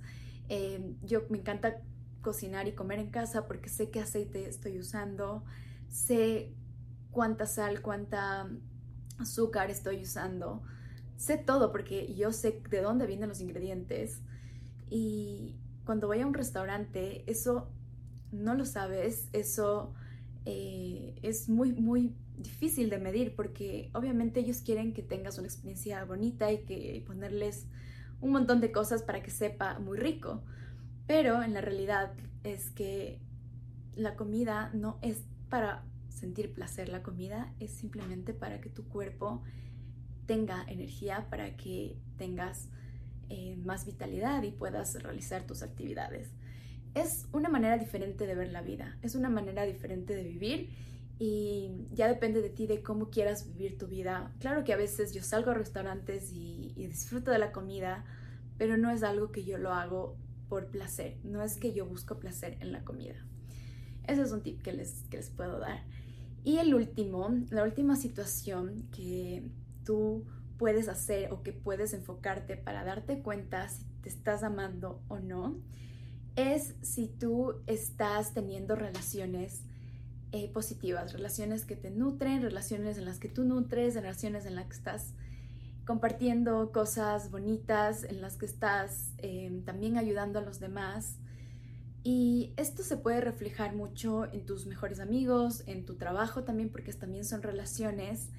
Eh, 0.48 0.94
yo 1.02 1.22
me 1.30 1.38
encanta 1.38 1.80
cocinar 2.20 2.68
y 2.68 2.72
comer 2.72 2.98
en 2.98 3.10
casa 3.10 3.46
porque 3.46 3.68
sé 3.68 3.90
qué 3.90 4.00
aceite 4.00 4.48
estoy 4.48 4.78
usando, 4.78 5.44
sé 5.88 6.54
cuánta 7.10 7.46
sal, 7.46 7.82
cuánta 7.82 8.48
azúcar 9.18 9.70
estoy 9.70 10.02
usando 10.02 10.62
sé 11.16 11.36
todo 11.38 11.72
porque 11.72 12.14
yo 12.14 12.32
sé 12.32 12.60
de 12.70 12.80
dónde 12.80 13.06
vienen 13.06 13.28
los 13.28 13.40
ingredientes 13.40 14.20
y, 14.90 15.56
cuando 15.84 16.06
voy 16.06 16.20
a 16.20 16.26
un 16.26 16.34
restaurante, 16.34 17.24
eso 17.26 17.68
no 18.30 18.54
lo 18.54 18.64
sabes, 18.64 19.28
eso 19.32 19.92
eh, 20.44 21.18
es 21.22 21.48
muy, 21.48 21.72
muy 21.72 22.14
difícil 22.38 22.88
de 22.88 22.98
medir 22.98 23.34
porque 23.34 23.90
obviamente 23.94 24.40
ellos 24.40 24.58
quieren 24.58 24.94
que 24.94 25.02
tengas 25.02 25.38
una 25.38 25.48
experiencia 25.48 26.04
bonita 26.04 26.50
y 26.52 26.64
que 26.64 27.02
ponerles 27.06 27.66
un 28.20 28.30
montón 28.30 28.60
de 28.60 28.72
cosas 28.72 29.02
para 29.02 29.22
que 29.22 29.30
sepa 29.30 29.78
muy 29.78 29.98
rico. 29.98 30.42
Pero 31.06 31.42
en 31.42 31.52
la 31.52 31.60
realidad 31.60 32.12
es 32.44 32.70
que 32.70 33.20
la 33.96 34.14
comida 34.16 34.70
no 34.72 34.98
es 35.02 35.24
para 35.48 35.84
sentir 36.08 36.54
placer, 36.54 36.88
la 36.88 37.02
comida 37.02 37.52
es 37.58 37.72
simplemente 37.72 38.32
para 38.32 38.60
que 38.60 38.70
tu 38.70 38.84
cuerpo 38.84 39.42
tenga 40.26 40.64
energía, 40.68 41.26
para 41.30 41.56
que 41.56 41.96
tengas 42.16 42.68
eh, 43.28 43.56
más 43.64 43.86
vitalidad 43.86 44.42
y 44.42 44.50
puedas 44.50 44.94
realizar 45.02 45.46
tus 45.46 45.62
actividades. 45.62 46.28
Es 46.94 47.26
una 47.32 47.48
manera 47.48 47.78
diferente 47.78 48.26
de 48.26 48.34
ver 48.34 48.52
la 48.52 48.60
vida, 48.60 48.98
es 49.02 49.14
una 49.14 49.30
manera 49.30 49.64
diferente 49.64 50.14
de 50.14 50.22
vivir 50.22 50.68
y 51.18 51.70
ya 51.92 52.08
depende 52.08 52.42
de 52.42 52.50
ti 52.50 52.66
de 52.66 52.82
cómo 52.82 53.08
quieras 53.08 53.46
vivir 53.46 53.78
tu 53.78 53.86
vida. 53.86 54.34
Claro 54.40 54.64
que 54.64 54.72
a 54.72 54.76
veces 54.76 55.14
yo 55.14 55.22
salgo 55.22 55.50
a 55.50 55.54
restaurantes 55.54 56.32
y, 56.32 56.74
disfruto 56.76 57.30
de 57.30 57.38
la 57.38 57.52
comida, 57.52 58.04
pero 58.58 58.76
no 58.76 58.90
es 58.90 59.02
algo 59.02 59.32
que 59.32 59.44
yo 59.44 59.56
lo 59.56 59.72
hago 59.72 60.16
por 60.48 60.66
placer, 60.66 61.16
no 61.24 61.42
es 61.42 61.56
que 61.56 61.72
yo 61.72 61.86
busco 61.86 62.18
placer 62.18 62.58
en 62.60 62.72
la 62.72 62.84
comida. 62.84 63.14
Ese 64.06 64.22
es 64.22 64.32
un 64.32 64.42
tip 64.42 64.60
que 64.62 64.72
les, 64.72 65.04
que 65.04 65.16
les 65.16 65.30
puedo 65.30 65.58
dar. 65.58 65.84
Y 66.44 66.58
el 66.58 66.74
último, 66.74 67.30
la 67.50 67.62
última 67.62 67.96
situación 67.96 68.88
que 68.90 69.48
tú 69.84 70.24
puedes 70.58 70.88
hacer 70.88 71.32
o 71.32 71.42
que 71.42 71.52
puedes 71.52 71.92
enfocarte 71.92 72.56
para 72.56 72.84
darte 72.84 73.20
cuenta 73.22 73.68
si 73.68 73.84
te 74.02 74.08
estás 74.08 74.42
amando 74.42 75.02
o 75.08 75.18
no, 75.18 75.60
es 76.36 76.74
si 76.82 77.08
tú 77.08 77.62
estás 77.66 78.32
teniendo 78.32 78.74
relaciones 78.74 79.64
eh, 80.32 80.50
positivas, 80.50 81.12
relaciones 81.12 81.66
que 81.66 81.76
te 81.76 81.90
nutren, 81.90 82.42
relaciones 82.42 82.96
en 82.96 83.04
las 83.04 83.18
que 83.18 83.28
tú 83.28 83.44
nutres, 83.44 83.94
relaciones 83.94 84.46
en 84.46 84.54
las 84.54 84.66
que 84.66 84.76
estás 84.76 85.14
compartiendo 85.84 86.72
cosas 86.72 87.30
bonitas, 87.30 88.04
en 88.04 88.20
las 88.20 88.36
que 88.36 88.46
estás 88.46 89.12
em, 89.18 89.62
también 89.64 89.98
ayudando 89.98 90.38
a 90.38 90.42
los 90.42 90.60
demás. 90.60 91.18
Y 92.04 92.52
esto 92.56 92.82
se 92.82 92.96
puede 92.96 93.20
reflejar 93.20 93.74
mucho 93.74 94.24
en 94.32 94.44
tus 94.46 94.66
mejores 94.66 95.00
amigos, 95.00 95.62
en 95.66 95.84
tu 95.84 95.96
trabajo 95.96 96.44
también, 96.44 96.70
porque 96.70 96.92
también 96.92 97.24
son 97.24 97.42
relaciones, 97.42 98.30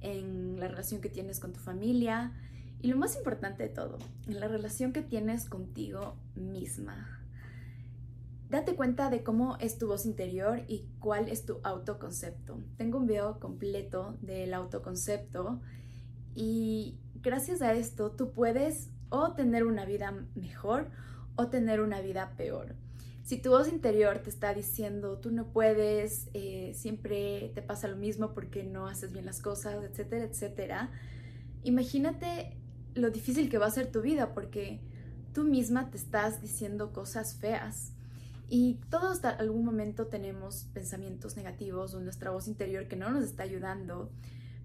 en 0.00 0.58
la 0.58 0.68
relación 0.68 1.00
que 1.00 1.08
tienes 1.08 1.40
con 1.40 1.52
tu 1.52 1.60
familia 1.60 2.32
y 2.80 2.88
lo 2.88 2.96
más 2.96 3.16
importante 3.16 3.62
de 3.64 3.68
todo, 3.68 3.98
en 4.26 4.40
la 4.40 4.48
relación 4.48 4.92
que 4.92 5.02
tienes 5.02 5.48
contigo 5.48 6.16
misma. 6.34 7.20
Date 8.48 8.74
cuenta 8.74 9.10
de 9.10 9.22
cómo 9.22 9.56
es 9.60 9.78
tu 9.78 9.86
voz 9.86 10.06
interior 10.06 10.64
y 10.66 10.88
cuál 10.98 11.28
es 11.28 11.44
tu 11.44 11.60
autoconcepto. 11.62 12.58
Tengo 12.78 12.98
un 12.98 13.06
video 13.06 13.38
completo 13.38 14.18
del 14.22 14.54
autoconcepto 14.54 15.60
y 16.34 16.98
gracias 17.22 17.62
a 17.62 17.74
esto 17.74 18.10
tú 18.10 18.32
puedes 18.32 18.90
o 19.08 19.34
tener 19.34 19.64
una 19.64 19.84
vida 19.84 20.12
mejor 20.34 20.90
o 21.36 21.48
tener 21.48 21.80
una 21.80 22.00
vida 22.00 22.34
peor. 22.36 22.74
Si 23.30 23.38
tu 23.38 23.50
voz 23.50 23.68
interior 23.68 24.18
te 24.18 24.28
está 24.28 24.52
diciendo 24.54 25.18
tú 25.18 25.30
no 25.30 25.52
puedes, 25.52 26.28
eh, 26.34 26.72
siempre 26.74 27.52
te 27.54 27.62
pasa 27.62 27.86
lo 27.86 27.96
mismo 27.96 28.34
porque 28.34 28.64
no 28.64 28.88
haces 28.88 29.12
bien 29.12 29.24
las 29.24 29.40
cosas, 29.40 29.84
etcétera, 29.84 30.24
etcétera, 30.24 30.90
imagínate 31.62 32.56
lo 32.96 33.10
difícil 33.10 33.48
que 33.48 33.58
va 33.58 33.66
a 33.66 33.70
ser 33.70 33.92
tu 33.92 34.02
vida 34.02 34.34
porque 34.34 34.80
tú 35.32 35.44
misma 35.44 35.92
te 35.92 35.96
estás 35.96 36.42
diciendo 36.42 36.92
cosas 36.92 37.36
feas. 37.36 37.92
Y 38.48 38.80
todos 38.90 39.12
hasta 39.12 39.30
algún 39.30 39.64
momento 39.64 40.08
tenemos 40.08 40.64
pensamientos 40.74 41.36
negativos 41.36 41.94
o 41.94 42.00
nuestra 42.00 42.32
voz 42.32 42.48
interior 42.48 42.88
que 42.88 42.96
no 42.96 43.10
nos 43.10 43.22
está 43.22 43.44
ayudando, 43.44 44.10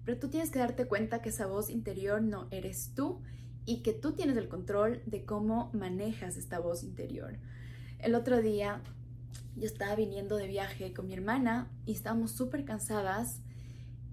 pero 0.04 0.18
tú 0.18 0.26
tienes 0.26 0.50
que 0.50 0.58
darte 0.58 0.88
cuenta 0.88 1.22
que 1.22 1.28
esa 1.28 1.46
voz 1.46 1.70
interior 1.70 2.20
no 2.20 2.48
eres 2.50 2.90
tú 2.96 3.22
y 3.64 3.84
que 3.84 3.92
tú 3.92 4.14
tienes 4.14 4.36
el 4.36 4.48
control 4.48 5.02
de 5.06 5.24
cómo 5.24 5.70
manejas 5.72 6.36
esta 6.36 6.58
voz 6.58 6.82
interior. 6.82 7.38
El 7.98 8.14
otro 8.14 8.40
día 8.42 8.80
yo 9.56 9.66
estaba 9.66 9.94
viniendo 9.94 10.36
de 10.36 10.46
viaje 10.46 10.92
con 10.92 11.06
mi 11.06 11.14
hermana 11.14 11.70
y 11.86 11.92
estábamos 11.92 12.32
súper 12.32 12.64
cansadas 12.64 13.40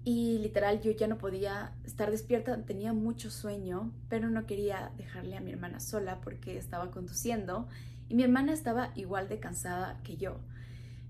y 0.04 0.38
literal 0.38 0.80
yo 0.82 0.92
ya 0.92 1.06
no 1.06 1.18
podía 1.18 1.72
estar 1.84 2.10
despierta, 2.10 2.62
tenía 2.64 2.92
mucho 2.92 3.30
sueño, 3.30 3.92
pero 4.08 4.28
no 4.28 4.46
quería 4.46 4.92
dejarle 4.96 5.36
a 5.36 5.40
mi 5.40 5.50
hermana 5.50 5.80
sola 5.80 6.20
porque 6.20 6.58
estaba 6.58 6.90
conduciendo 6.90 7.68
y 8.08 8.14
mi 8.14 8.22
hermana 8.22 8.52
estaba 8.52 8.92
igual 8.94 9.28
de 9.28 9.40
cansada 9.40 10.00
que 10.02 10.16
yo. 10.16 10.40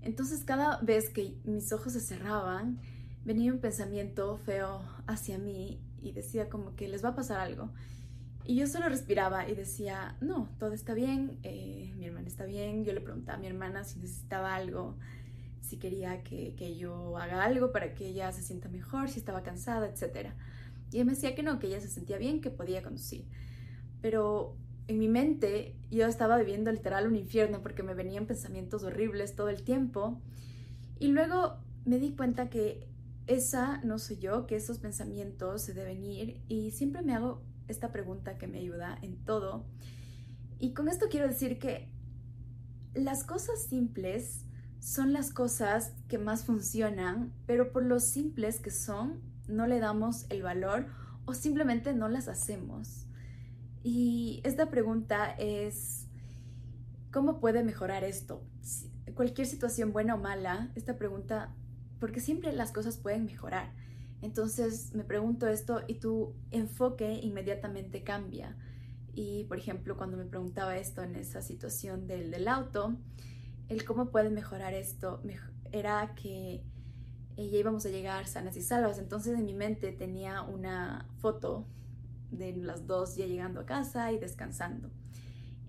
Entonces 0.01 0.43
cada 0.45 0.79
vez 0.81 1.09
que 1.09 1.35
mis 1.43 1.73
ojos 1.73 1.93
se 1.93 1.99
cerraban, 1.99 2.79
venía 3.25 3.51
un 3.51 3.59
pensamiento 3.59 4.37
feo 4.37 4.81
hacia 5.07 5.37
mí 5.37 5.81
y 6.01 6.13
decía 6.13 6.49
como 6.49 6.75
que 6.75 6.87
les 6.87 7.03
va 7.03 7.09
a 7.09 7.15
pasar 7.15 7.39
algo. 7.39 7.71
Y 8.45 8.55
yo 8.55 8.67
solo 8.67 8.87
respiraba 8.87 9.49
y 9.49 9.55
decía, 9.55 10.15
no, 10.21 10.47
todo 10.59 10.73
está 10.73 10.93
bien, 10.93 11.39
eh, 11.43 11.84
mi 12.05 12.09
hermana 12.09 12.27
está 12.27 12.45
bien. 12.45 12.85
Yo 12.85 12.93
le 12.93 13.01
preguntaba 13.01 13.37
a 13.37 13.41
mi 13.41 13.47
hermana 13.47 13.83
si 13.83 13.99
necesitaba 13.99 14.55
algo, 14.55 14.95
si 15.61 15.77
quería 15.77 16.21
que, 16.23 16.55
que, 16.55 16.77
yo 16.77 17.17
haga 17.17 17.43
algo 17.43 17.71
para 17.71 17.95
que 17.95 18.07
ella 18.07 18.31
se 18.31 18.43
sienta 18.43 18.69
mejor, 18.69 19.09
si 19.09 19.17
estaba 19.17 19.41
cansada, 19.41 19.87
etc. 19.87 20.29
Y 20.91 20.97
ella 20.97 21.05
me 21.05 21.13
decía 21.13 21.33
que 21.33 21.41
no, 21.41 21.57
que 21.57 21.67
ella 21.67 21.81
se 21.81 21.89
sentía 21.89 22.17
bien, 22.17 22.41
que 22.41 22.51
podía 22.51 22.83
conducir. 22.83 23.25
Pero 24.01 24.55
en 24.87 24.99
mi 24.99 25.07
mente 25.07 25.75
yo 25.89 26.05
estaba 26.05 26.37
viviendo 26.37 26.71
literal 26.71 27.07
un 27.07 27.15
infierno 27.15 27.61
porque 27.63 27.81
me 27.81 27.95
venían 27.95 28.27
pensamientos 28.27 28.83
horribles 28.83 29.35
todo 29.35 29.49
el 29.49 29.63
tiempo. 29.63 30.21
Y 30.99 31.07
luego 31.07 31.57
me 31.85 31.97
di 31.97 32.11
cuenta 32.11 32.49
que 32.49 32.87
esa 33.25 33.79
no 33.83 33.97
soy 33.97 34.17
yo, 34.17 34.45
que 34.45 34.55
esos 34.55 34.77
pensamientos 34.77 35.63
se 35.63 35.73
deben 35.73 36.03
ir 36.05 36.41
y 36.47 36.69
siempre 36.69 37.01
me 37.01 37.15
hago 37.15 37.41
esta 37.67 37.91
pregunta 37.91 38.37
que 38.37 38.45
me 38.45 38.59
ayuda 38.59 38.99
en 39.01 39.17
todo. 39.25 39.65
Y 40.59 40.73
con 40.73 40.87
esto 40.87 41.07
quiero 41.09 41.27
decir 41.27 41.59
que 41.59 41.89
las 42.95 43.23
cosas 43.23 43.63
simples 43.63 44.45
son 44.79 45.13
las 45.13 45.31
cosas 45.31 45.93
que 46.07 46.17
más 46.17 46.43
funcionan, 46.43 47.33
pero 47.45 47.71
por 47.71 47.83
lo 47.83 47.99
simples 47.99 48.59
que 48.59 48.71
son, 48.71 49.21
no 49.47 49.67
le 49.67 49.79
damos 49.79 50.25
el 50.29 50.43
valor 50.43 50.87
o 51.25 51.33
simplemente 51.33 51.93
no 51.93 52.07
las 52.07 52.27
hacemos. 52.27 53.05
Y 53.83 54.41
esta 54.43 54.69
pregunta 54.69 55.31
es, 55.31 56.07
¿cómo 57.11 57.39
puede 57.39 57.63
mejorar 57.63 58.03
esto? 58.03 58.43
Cualquier 59.13 59.47
situación 59.47 59.93
buena 59.93 60.15
o 60.15 60.17
mala, 60.17 60.71
esta 60.75 60.97
pregunta, 60.97 61.53
porque 61.99 62.19
siempre 62.19 62.51
las 62.53 62.71
cosas 62.71 62.97
pueden 62.97 63.25
mejorar. 63.25 63.71
Entonces 64.21 64.93
me 64.93 65.03
pregunto 65.03 65.47
esto 65.47 65.81
y 65.87 65.95
tu 65.95 66.33
enfoque 66.51 67.19
inmediatamente 67.21 68.03
cambia. 68.03 68.55
Y 69.15 69.45
por 69.45 69.57
ejemplo, 69.57 69.97
cuando 69.97 70.17
me 70.17 70.25
preguntaba 70.25 70.77
esto 70.77 71.01
en 71.01 71.15
esa 71.15 71.41
situación 71.41 72.05
del, 72.05 72.29
del 72.29 72.47
auto, 72.47 72.97
el 73.69 73.85
cómo 73.85 74.11
puede 74.11 74.29
mejorar 74.29 74.73
esto 74.73 75.21
era 75.71 76.13
que 76.15 76.63
ya 77.37 77.57
íbamos 77.57 77.85
a 77.85 77.89
llegar 77.89 78.27
sanas 78.27 78.55
y 78.57 78.61
salvas. 78.61 78.99
Entonces 78.99 79.37
en 79.37 79.45
mi 79.45 79.53
mente 79.53 79.91
tenía 79.91 80.41
una 80.41 81.07
foto 81.17 81.65
de 82.31 82.55
las 82.55 82.87
dos 82.87 83.15
ya 83.15 83.25
llegando 83.25 83.61
a 83.61 83.65
casa 83.65 84.11
y 84.11 84.19
descansando. 84.19 84.91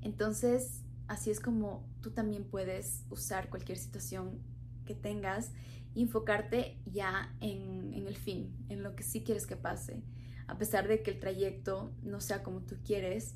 Entonces, 0.02 0.82
así 1.08 1.30
es 1.30 1.40
como 1.40 1.86
tú 2.00 2.10
también 2.10 2.44
puedes 2.44 3.04
usar 3.10 3.48
cualquier 3.48 3.78
situación 3.78 4.40
que 4.84 4.94
tengas 4.94 5.52
y 5.94 6.02
enfocarte 6.02 6.78
ya 6.84 7.34
en, 7.40 7.94
en, 7.94 8.06
el 8.06 8.16
fin, 8.16 8.54
en 8.68 8.82
lo 8.82 8.94
que 8.94 9.02
sí 9.02 9.22
quieres 9.24 9.46
que 9.46 9.56
pase, 9.56 10.02
a 10.46 10.58
pesar 10.58 10.88
de 10.88 11.02
que 11.02 11.12
el 11.12 11.20
trayecto 11.20 11.92
no 12.02 12.20
sea 12.20 12.42
como 12.42 12.60
tú 12.60 12.76
quieres, 12.84 13.34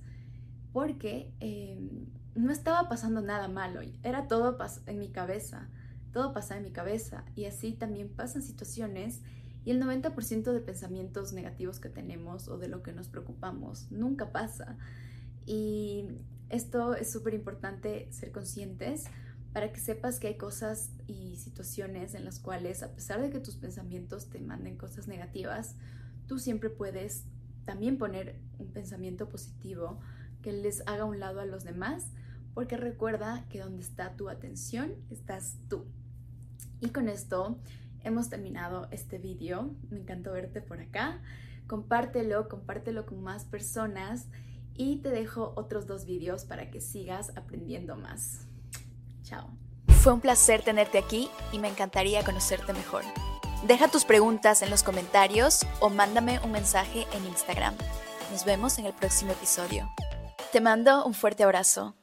porque 0.72 1.32
em, 1.40 2.06
no 2.34 2.52
estaba 2.52 2.88
pasando 2.88 3.20
nada 3.20 3.48
malo, 3.48 3.80
era 4.02 4.28
todo 4.28 4.56
en 4.86 4.98
mi 4.98 5.10
cabeza, 5.10 5.68
todo 6.12 6.32
pasa 6.32 6.56
en 6.56 6.64
mi 6.64 6.70
cabeza 6.70 7.24
y 7.34 7.44
así 7.44 7.72
también 7.72 8.08
pasan 8.08 8.42
situaciones 8.42 9.20
y 9.64 9.72
el 9.72 9.82
90% 9.82 10.52
de 10.52 10.60
pensamientos 10.60 11.32
negativos 11.32 11.80
que 11.80 11.88
tenemos 11.88 12.48
o 12.48 12.56
de 12.58 12.68
lo 12.68 12.82
que 12.82 12.92
nos 12.92 13.08
preocupamos 13.08 13.90
nunca 13.90 14.32
pasa. 14.32 14.78
Y 15.44 16.06
esto 16.48 16.94
es 16.94 17.12
súper 17.12 17.34
importante 17.34 18.08
ser 18.10 18.32
conscientes 18.32 19.04
para 19.52 19.72
que 19.72 19.80
sepas 19.80 20.18
que 20.18 20.28
hay 20.28 20.36
cosas 20.36 20.90
y 21.06 21.36
situaciones 21.36 22.14
en 22.14 22.24
las 22.24 22.38
cuales, 22.38 22.82
a 22.82 22.94
pesar 22.94 23.20
de 23.20 23.30
que 23.30 23.40
tus 23.40 23.56
pensamientos 23.56 24.30
te 24.30 24.40
manden 24.40 24.76
cosas 24.76 25.08
negativas, 25.08 25.74
tú 26.30 26.38
siempre 26.38 26.70
puedes 26.70 27.24
también 27.64 27.98
poner 27.98 28.36
un 28.60 28.72
pensamiento 28.72 29.28
positivo 29.28 29.98
que 30.42 30.52
les 30.52 30.86
haga 30.86 31.04
un 31.04 31.18
lado 31.18 31.40
a 31.40 31.44
los 31.44 31.64
demás, 31.64 32.06
porque 32.54 32.76
recuerda 32.76 33.48
que 33.48 33.58
donde 33.58 33.82
está 33.82 34.14
tu 34.14 34.28
atención, 34.28 34.94
estás 35.10 35.56
tú. 35.68 35.86
Y 36.80 36.90
con 36.90 37.08
esto 37.08 37.58
hemos 38.04 38.28
terminado 38.28 38.86
este 38.92 39.18
vídeo. 39.18 39.74
Me 39.90 39.98
encantó 39.98 40.30
verte 40.30 40.62
por 40.62 40.80
acá. 40.80 41.20
Compártelo, 41.66 42.48
compártelo 42.48 43.06
con 43.06 43.24
más 43.24 43.44
personas 43.44 44.28
y 44.76 44.98
te 44.98 45.08
dejo 45.08 45.52
otros 45.56 45.88
dos 45.88 46.04
vídeos 46.04 46.44
para 46.44 46.70
que 46.70 46.80
sigas 46.80 47.32
aprendiendo 47.34 47.96
más. 47.96 48.46
Chao. 49.24 49.50
Fue 49.88 50.12
un 50.12 50.20
placer 50.20 50.62
tenerte 50.62 50.96
aquí 50.96 51.28
y 51.52 51.58
me 51.58 51.68
encantaría 51.68 52.24
conocerte 52.24 52.72
mejor. 52.72 53.02
Deja 53.62 53.88
tus 53.88 54.04
preguntas 54.04 54.62
en 54.62 54.70
los 54.70 54.82
comentarios 54.82 55.66
o 55.80 55.90
mándame 55.90 56.40
un 56.42 56.50
mensaje 56.50 57.06
en 57.12 57.26
Instagram. 57.26 57.74
Nos 58.32 58.44
vemos 58.44 58.78
en 58.78 58.86
el 58.86 58.94
próximo 58.94 59.32
episodio. 59.32 59.90
Te 60.50 60.60
mando 60.60 61.04
un 61.04 61.12
fuerte 61.12 61.44
abrazo. 61.44 61.94